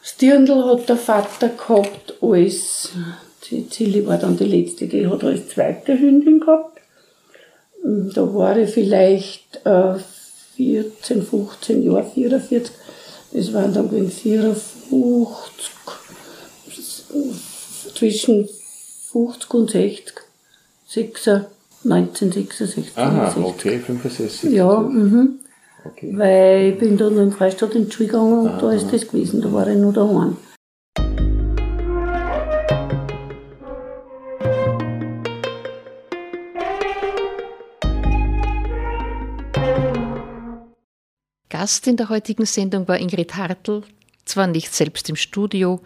Das 0.01 0.16
Dirndl 0.16 0.64
hat 0.64 0.88
der 0.88 0.97
Vater 0.97 1.49
gehabt 1.49 2.14
als, 2.21 2.90
die 3.51 3.68
Zilli 3.68 4.07
war 4.07 4.16
dann 4.16 4.37
die 4.37 4.45
letzte, 4.45 4.87
die 4.87 5.09
hat 5.09 5.25
er 5.25 5.31
als 5.31 5.49
zweite 5.49 5.99
Hündin 5.99 6.38
gehabt. 6.38 6.79
Da 8.14 8.33
war 8.33 8.57
ich 8.59 8.71
vielleicht 8.71 9.61
äh, 9.64 9.95
14, 10.55 11.21
15 11.21 11.83
Jahre, 11.83 12.05
44. 12.14 12.73
Das 13.33 13.53
waren 13.53 13.75
dann 13.75 13.90
in 13.90 14.09
54, 14.09 15.73
zwischen 18.03 18.49
50 19.12 19.55
und 19.55 19.71
60, 19.71 20.15
6, 20.88 21.29
1966. 21.85 22.93
Aha, 22.97 23.27
60. 23.27 23.45
okay, 23.45 23.79
65. 23.79 24.53
Ja, 24.53 24.81
mhm. 24.81 25.38
Okay. 25.85 26.12
Weil 26.17 26.73
ich 26.73 26.79
bin 26.79 26.97
dann 26.97 27.17
in 27.19 27.31
Freistadt 27.31 27.77
in 27.77 27.87
die 27.87 27.93
Schule 27.93 28.09
gegangen 28.09 28.41
und 28.41 28.49
ah, 28.49 28.59
da 28.61 28.73
ist 28.73 28.93
das 28.93 29.07
gewesen, 29.07 29.41
da 29.41 29.53
war 29.53 29.69
ich 29.69 29.77
nur 29.77 29.93
daheim. 29.93 30.37
Gast 41.49 41.87
in 41.87 41.97
der 41.97 42.09
heutigen 42.09 42.47
Sendung 42.47 42.88
war 42.88 42.99
Ingrid 42.99 43.37
Hartl, 43.37 43.83
zwar 44.25 44.49
nicht 44.49 44.75
selbst 44.75 45.09
im 45.09 45.15
Studio, 45.15 45.81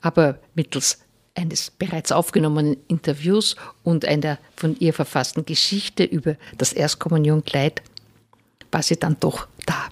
aber 0.00 0.40
mittels 0.56 0.98
eines 1.34 1.70
bereits 1.70 2.12
aufgenommenen 2.12 2.76
Interviews 2.88 3.56
und 3.82 4.04
einer 4.04 4.38
von 4.56 4.76
ihr 4.78 4.92
verfassten 4.92 5.44
Geschichte 5.44 6.04
über 6.04 6.36
das 6.58 6.72
Erstkommunionkleid 6.72 7.82
war 8.72 8.82
sie 8.82 8.96
dann 8.96 9.16
doch 9.20 9.46
da. 9.66 9.88